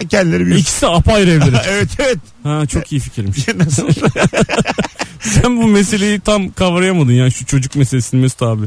[0.09, 0.61] Kendileri büyüsün.
[0.61, 1.55] İkisi apayrı evleri.
[1.69, 2.17] evet evet.
[2.43, 3.47] Ha çok iyi fikirmiş.
[3.55, 3.87] Nasıl?
[5.21, 8.65] Sen bu meseleyi tam kavrayamadın ya şu çocuk meselesini Mesut abi.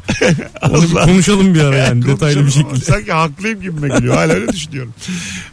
[0.63, 1.05] Onu bir Allah.
[1.05, 2.69] konuşalım bir ara yani detaylı bir Konuşalım.
[2.71, 2.85] şekilde.
[2.93, 4.15] Sanki haklıyım gibime geliyor.
[4.15, 4.95] Hala öyle düşünüyorum.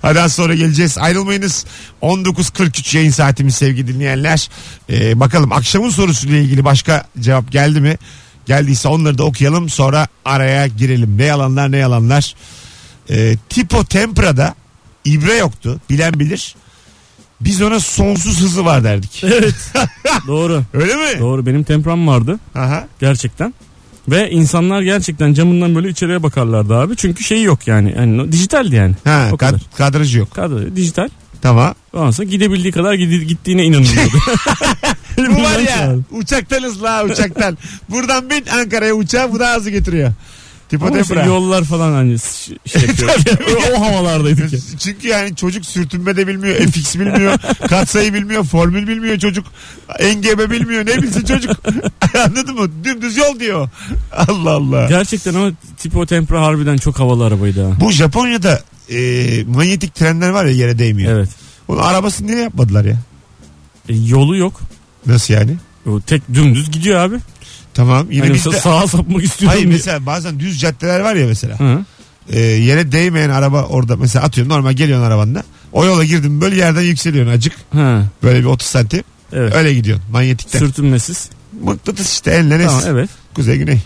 [0.01, 0.97] Hadi az sonra geleceğiz.
[0.97, 1.65] Ayrılmayınız.
[2.01, 4.49] 19.43 yayın saatimiz sevgili dinleyenler.
[4.89, 7.97] Ee, bakalım akşamın sorusuyla ilgili başka cevap geldi mi?
[8.45, 9.69] Geldiyse onları da okuyalım.
[9.69, 11.17] Sonra araya girelim.
[11.17, 12.35] Ne yalanlar ne yalanlar.
[13.09, 14.55] Ee, tipo Tempra'da
[15.05, 15.79] ibre yoktu.
[15.89, 16.55] Bilen bilir.
[17.41, 19.23] Biz ona sonsuz hızı var derdik.
[19.23, 19.55] Evet.
[20.27, 20.63] Doğru.
[20.73, 21.19] Öyle mi?
[21.19, 22.87] Doğru benim tempram vardı Aha.
[22.99, 23.53] gerçekten.
[24.09, 26.95] Ve insanlar gerçekten camından böyle içeriye bakarlardı abi.
[26.95, 27.93] Çünkü şeyi yok yani.
[27.97, 28.95] yani dijitaldi yani.
[29.03, 29.61] Ha, O kad- kadar.
[29.77, 30.31] kadrajı yok.
[30.31, 31.09] Kadro dijital.
[31.41, 31.75] Tamam.
[31.93, 34.17] Ondan sonra gidebildiği kadar gidi- gittiğine inanılıyordu.
[35.17, 37.57] Bu var ya uçaktanız la uçaktan.
[37.89, 40.13] Buradan bin Ankara'ya uçağa bu da hızlı getiriyor.
[40.71, 43.09] Tipo Ama yollar falan hani ş- şey yapıyor.
[43.75, 44.59] o havalardaydık ya.
[44.79, 49.45] Çünkü yani çocuk sürtünme de bilmiyor, FX bilmiyor, katsayı bilmiyor, formül bilmiyor çocuk.
[49.99, 50.85] Engebe bilmiyor.
[50.85, 51.51] Ne bilsin çocuk?
[52.25, 52.69] Anladın mı?
[52.83, 53.69] Dümdüz yol diyor.
[54.27, 54.85] Allah Allah.
[54.89, 57.77] Gerçekten o tipo tempra harbiden çok havalı arabaydı ha.
[57.79, 58.97] Bu Japonya'da e,
[59.43, 61.13] manyetik trenler var ya yere değmiyor.
[61.13, 61.29] Evet.
[61.67, 62.97] Onun arabasını niye yapmadılar ya?
[63.89, 64.59] E, yolu yok.
[65.05, 65.55] Nasıl yani?
[65.85, 67.15] O tek dümdüz gidiyor abi.
[67.73, 68.07] Tamam.
[68.11, 68.49] Yine Hani bizde...
[68.49, 69.77] mesela sağa sapmak istiyorum Hayır diye.
[69.77, 71.59] mesela bazen düz caddeler var ya mesela.
[71.59, 71.85] Hı.
[72.29, 75.43] e, yere değmeyen araba orada mesela atıyorum normal geliyorsun arabanla.
[75.73, 77.53] O yola girdin böyle yerden yükseliyorsun acık.
[77.73, 78.03] Ha.
[78.23, 79.03] Böyle bir 30 santim.
[79.33, 79.55] Evet.
[79.55, 80.59] Öyle gidiyorsun manyetikten.
[80.59, 81.29] Sürtünmesiz.
[81.63, 82.65] Mıknatıs işte enle.
[82.65, 83.09] Tamam evet.
[83.33, 83.79] Kuzey güney.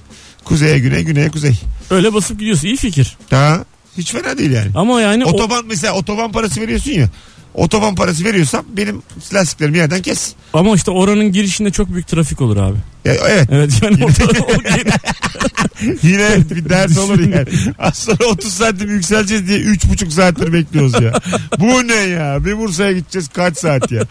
[0.44, 1.60] Kuzeye güney güneye kuzey.
[1.90, 2.68] Öyle basıp gidiyorsun.
[2.68, 3.18] İyi fikir.
[3.32, 3.66] Daha
[3.98, 4.72] hiç fena değil yani.
[4.76, 7.10] Ama yani o, Otoban mesela otoban parası veriyorsun ya.
[7.56, 9.02] Otoban parası veriyorsam benim
[9.34, 10.34] lastiklerimi yerden kes.
[10.54, 12.78] ama işte oranın girişinde çok büyük trafik olur abi.
[13.06, 14.48] Ya, evet Evet yani orada o
[16.04, 17.48] yine bir ders olur yani.
[17.80, 21.14] Az sonra 30 santim yükseleceğiz diye 3,5 saattir bekliyoruz ya.
[21.60, 22.46] Bu ne ya?
[22.46, 24.02] Bir Bursa'ya gideceğiz kaç saat ya?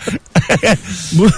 [1.12, 1.28] Bu-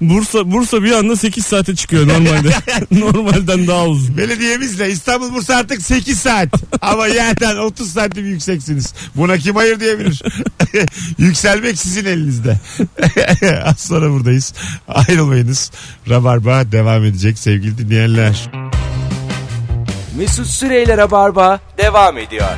[0.00, 2.50] Bursa Bursa bir anda 8 saate çıkıyor normalde.
[2.90, 4.16] Normalden daha uzun.
[4.16, 6.48] Belediyemizle İstanbul Bursa artık 8 saat.
[6.80, 8.94] Ama yerden 30 santim yükseksiniz.
[9.16, 10.22] Buna kim hayır diyebilir?
[11.18, 12.56] Yükselmek sizin elinizde.
[13.64, 14.54] Az sonra buradayız.
[14.88, 15.70] Ayrılmayınız.
[16.08, 18.50] Rabarba devam edecek sevgili dinleyenler.
[20.16, 22.48] Mesut Süreyler'e barba devam ediyor.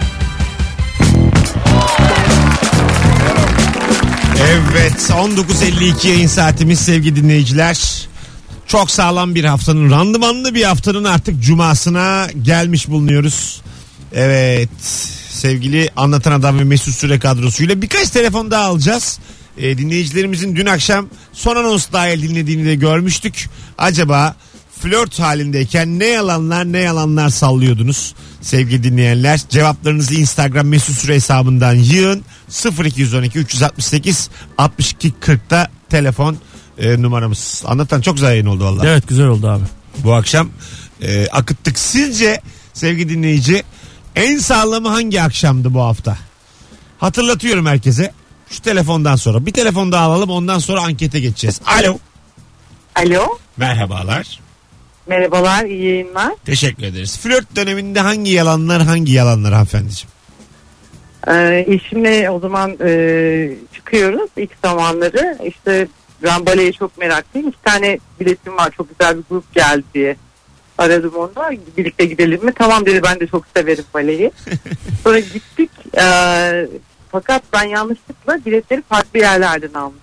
[4.51, 8.09] Evet 19.52 yayın saatimiz sevgili dinleyiciler.
[8.67, 13.63] Çok sağlam bir haftanın randımanlı bir haftanın artık cumasına gelmiş bulunuyoruz.
[14.13, 14.69] Evet
[15.31, 19.19] sevgili Anlatan Adam ve Mesut Süre kadrosuyla birkaç telefon daha alacağız.
[19.59, 23.49] Ee, dinleyicilerimizin dün akşam son anons dahil dinlediğini de görmüştük.
[23.79, 24.37] Acaba
[24.83, 29.41] flört halindeyken ne yalanlar ne yalanlar sallıyordunuz sevgili dinleyenler.
[29.49, 32.25] Cevaplarınızı Instagram Mesut Süre hesabından yığın
[32.85, 36.37] 0212 368 62 40'da telefon
[36.79, 37.63] e, numaramız.
[37.67, 38.87] Anlatan çok güzel yayın oldu valla.
[38.87, 39.65] Evet güzel oldu abi.
[39.99, 40.51] Bu akşam
[41.03, 41.79] e, akıttık.
[41.79, 42.41] Sizce
[42.73, 43.63] sevgili dinleyici
[44.17, 46.19] en sağlamı hangi akşamdı bu hafta?
[46.99, 48.13] Hatırlatıyorum herkese.
[48.51, 51.61] Şu telefondan sonra bir telefon daha alalım ondan sonra ankete geçeceğiz.
[51.67, 51.99] Alo.
[52.97, 53.39] Alo.
[53.57, 54.42] Merhabalar.
[55.07, 56.33] Merhabalar, iyi yayınlar.
[56.45, 57.19] Teşekkür ederiz.
[57.19, 60.11] Flört döneminde hangi yalanlar hangi yalanlar hanımefendiciğim?
[61.29, 65.39] Ee, eşimle o zaman e, çıkıyoruz ilk zamanları.
[65.45, 65.89] İşte
[66.23, 67.49] ben baleye çok meraklıyım.
[67.49, 70.17] İki tane biletim var, çok güzel bir grup geldi diye.
[70.79, 71.33] Aradım onu.
[71.77, 72.53] Birlikte gidelim mi?
[72.55, 74.31] Tamam dedi ben de çok severim baleyi.
[75.05, 75.71] Sonra gittik.
[76.03, 76.67] Ee,
[77.13, 80.03] fakat ben yanlışlıkla biletleri farklı yerlerden almışım.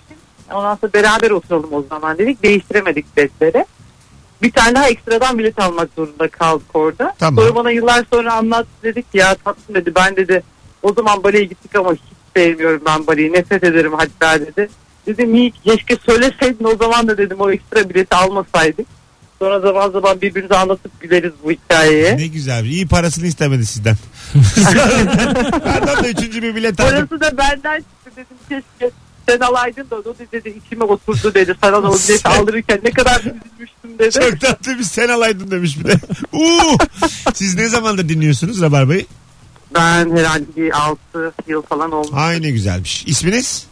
[0.53, 2.43] Ondan sonra beraber oturalım o zaman dedik.
[2.43, 3.65] Değiştiremedik biletleri.
[4.41, 7.13] Bir tane daha ekstradan bilet almak zorunda kaldık orada.
[7.19, 7.43] Tamam.
[7.43, 10.43] Sonra bana yıllar sonra anlattı dedik ya tatlım dedi ben dedi
[10.83, 12.01] o zaman baleye gittik ama hiç
[12.35, 14.69] sevmiyorum ben baleyi nefret ederim hatta dedi.
[15.07, 18.87] Dedim iyi keşke söyleseydin o zaman da dedim o ekstra bileti almasaydık.
[19.39, 22.17] Sonra zaman zaman birbirimize anlatıp güleriz bu hikayeye.
[22.17, 22.65] Ne güzel.
[22.65, 23.95] İyi parasını istemedi sizden.
[25.63, 26.95] Pardon da üçüncü bir bilet aldım.
[26.97, 28.91] Orası da benden çıktı dedim keşke
[29.31, 31.55] sen alaydın da o dedi içime oturdu dedi.
[31.61, 34.11] Sana da o bileti aldırırken ne kadar üzülmüştüm dedi.
[34.11, 35.99] Çok tatlı bir sen alaydın demiş bir de.
[36.33, 36.77] Uuu.
[37.33, 39.05] Siz ne zamandır dinliyorsunuz Rabarba'yı?
[39.75, 40.99] Ben herhalde bir 6
[41.47, 42.09] yıl falan olmuş.
[42.13, 43.03] Ay ne güzelmiş.
[43.07, 43.65] İsminiz?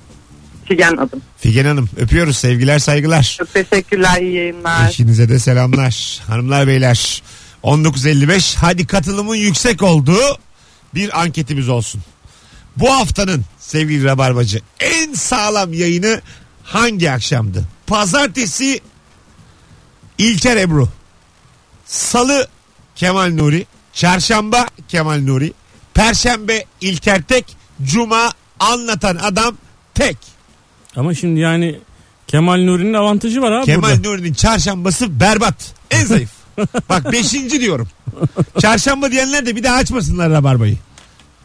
[0.65, 1.21] Figen adım.
[1.37, 1.89] Figen Hanım.
[1.97, 2.37] Öpüyoruz.
[2.37, 3.35] Sevgiler saygılar.
[3.39, 4.89] Çok teşekkürler iyi yayınlar.
[4.89, 6.21] Eşinize de selamlar.
[6.27, 7.23] Hanımlar beyler.
[7.63, 10.37] 19.55 hadi katılımın yüksek olduğu
[10.95, 12.01] bir anketimiz olsun.
[12.79, 16.21] Bu haftanın sevgili Rabarbacı en sağlam yayını
[16.63, 17.63] hangi akşamdı?
[17.87, 18.79] Pazartesi
[20.17, 20.89] İlker Ebru.
[21.85, 22.47] Salı
[22.95, 23.65] Kemal Nuri.
[23.93, 25.53] Çarşamba Kemal Nuri.
[25.93, 27.45] Perşembe İlker Tek.
[27.83, 29.55] Cuma anlatan adam
[29.93, 30.17] tek.
[30.95, 31.79] Ama şimdi yani
[32.27, 34.09] Kemal Nuri'nin avantajı var abi Kemal burada.
[34.09, 35.73] Nuri'nin çarşambası berbat.
[35.91, 36.29] En zayıf.
[36.89, 37.87] Bak beşinci diyorum.
[38.61, 40.77] Çarşamba diyenler de bir daha açmasınlar rabarbayı.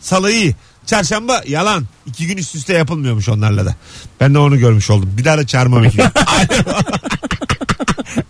[0.00, 0.54] Salı iyi.
[0.86, 1.84] Çarşamba yalan.
[2.06, 3.74] İki gün üst üste yapılmıyormuş onlarla da.
[4.20, 5.14] Ben de onu görmüş oldum.
[5.18, 6.04] Bir daha da çağırmam iki gün.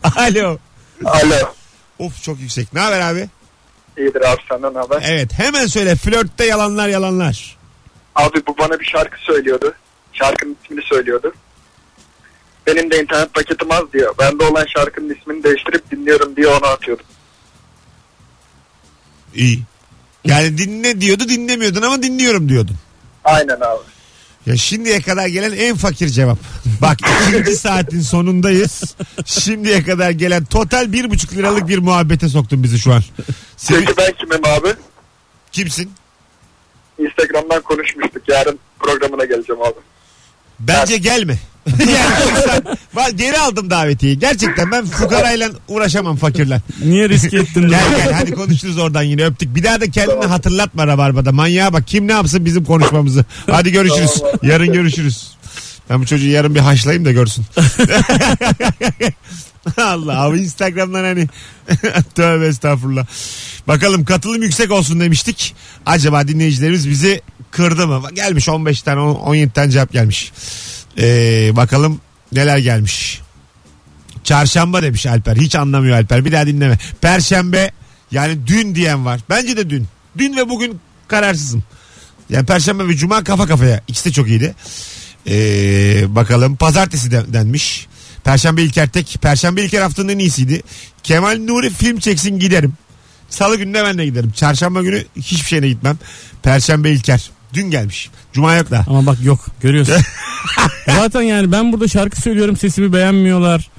[0.17, 0.43] Alo.
[0.45, 0.59] Alo.
[1.05, 1.55] Alo.
[1.99, 2.73] Of çok yüksek.
[2.73, 3.29] Ne haber abi?
[3.99, 5.03] İyidir abi senden haber.
[5.05, 5.97] Evet hemen söyle.
[5.97, 7.57] Flörtte yalanlar yalanlar.
[8.15, 9.75] Abi bu bana bir şarkı söylüyordu.
[10.13, 11.35] Şarkının ismini söylüyordu.
[12.67, 14.15] Benim de internet paketim az diyor.
[14.19, 17.07] Bende olan şarkının ismini değiştirip dinliyorum diye ona atıyordum.
[19.35, 19.63] İyi.
[20.25, 22.77] Yani dinle diyordu dinlemiyordun ama dinliyorum diyordun.
[23.25, 23.81] Aynen abi.
[24.47, 26.39] Ya şimdiye kadar gelen en fakir cevap.
[26.81, 28.97] Bak ikinci saatin sonundayız.
[29.25, 33.03] Şimdiye kadar gelen total bir buçuk liralık bir muhabbete soktun bizi şu an.
[33.57, 34.69] Seni, Peki ben kimim abi?
[35.53, 35.93] kimsin?
[36.99, 38.23] Instagram'dan konuşmuştuk.
[38.29, 39.75] Yarın programına geleceğim abi.
[40.61, 41.39] Bence gelme.
[41.79, 44.19] yani sen, geri aldım davetiyi.
[44.19, 46.61] Gerçekten ben fukarayla uğraşamam fakirler.
[46.85, 47.61] Niye riske ettin?
[47.69, 49.55] Gel gel hadi konuşuruz oradan yine öptük.
[49.55, 51.33] Bir daha da kendini hatırlatma Rabarba'da.
[51.33, 53.25] Manyağa bak kim ne yapsın bizim konuşmamızı.
[53.51, 54.15] Hadi görüşürüz.
[54.19, 54.35] Tamam.
[54.43, 55.33] Yarın görüşürüz.
[55.91, 57.45] Ben bu çocuğu yarın bir haşlayayım da görsün.
[59.77, 61.29] Allah abi Instagram'dan hani
[62.15, 63.07] tövbe estağfurullah.
[63.69, 65.55] Bakalım katılım yüksek olsun demiştik.
[65.87, 67.21] Acaba dinleyicilerimiz bizi
[67.51, 68.03] kırdı mı?
[68.15, 70.33] Gelmiş 15 tane 17 tane cevap gelmiş.
[70.99, 72.01] Ee, bakalım
[72.33, 73.21] neler gelmiş.
[74.25, 75.37] Çarşamba demiş Alper.
[75.37, 76.25] Hiç anlamıyor Alper.
[76.25, 76.79] Bir daha dinleme.
[77.01, 77.71] Perşembe
[78.11, 79.21] yani dün diyen var.
[79.31, 79.87] Bence de dün.
[80.19, 81.63] Dün ve bugün kararsızım.
[82.31, 83.81] Yani Perşembe ve Cuma kafa kafaya.
[83.89, 84.55] İkisi de çok iyiydi.
[85.29, 86.57] Ee, bakalım.
[86.57, 87.87] Pazartesi de, denmiş.
[88.25, 89.19] Perşembe İlker Tek.
[89.23, 90.63] Perşembe İlker haftanın en iyisiydi.
[91.03, 92.73] Kemal Nuri film çeksin giderim.
[93.31, 94.31] Salı günü de ben de giderim.
[94.31, 95.99] Çarşamba günü hiçbir şeyine gitmem.
[96.43, 97.31] Perşembe İlker.
[97.55, 98.11] Dün gelmiş.
[98.33, 98.85] Cuma yok da.
[98.89, 99.97] Ama bak yok görüyorsun.
[100.87, 103.71] Zaten yani ben burada şarkı söylüyorum sesimi beğenmiyorlar.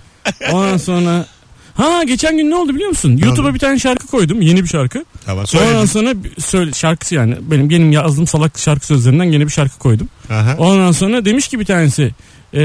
[0.51, 1.25] Ondan sonra
[1.73, 3.17] Ha geçen gün ne oldu biliyor musun?
[3.17, 4.41] YouTube'a bir tane şarkı koydum.
[4.41, 5.05] Yeni bir şarkı.
[5.25, 5.87] Tamam Ondan söyledim.
[5.87, 10.09] sonra söyle şarkısı yani benim benim yazdığım salak şarkı sözlerinden yeni bir şarkı koydum.
[10.29, 10.55] Aha.
[10.57, 12.11] Ondan sonra demiş ki bir tanesi
[12.53, 12.59] e,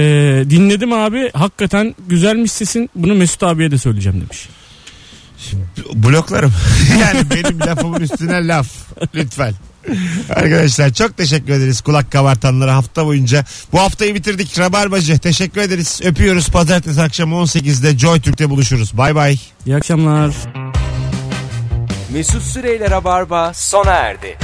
[0.51, 4.49] dinledim abi hakikaten güzelmiş sesin bunu Mesut abiye de söyleyeceğim demiş.
[5.95, 6.53] Bloklarım.
[7.01, 8.69] yani benim lafımın üstüne laf.
[9.15, 9.55] Lütfen.
[10.37, 13.45] Arkadaşlar çok teşekkür ederiz kulak kabartanlara hafta boyunca.
[13.73, 14.59] Bu haftayı bitirdik.
[14.59, 16.01] Rabarbacı teşekkür ederiz.
[16.05, 16.49] Öpüyoruz.
[16.49, 18.97] Pazartesi akşamı 18'de Joy Türk'te buluşuruz.
[18.99, 19.39] Bay bay.
[19.67, 20.35] İyi akşamlar.
[22.13, 24.39] Mesut Süreyler'e barba sona erdi.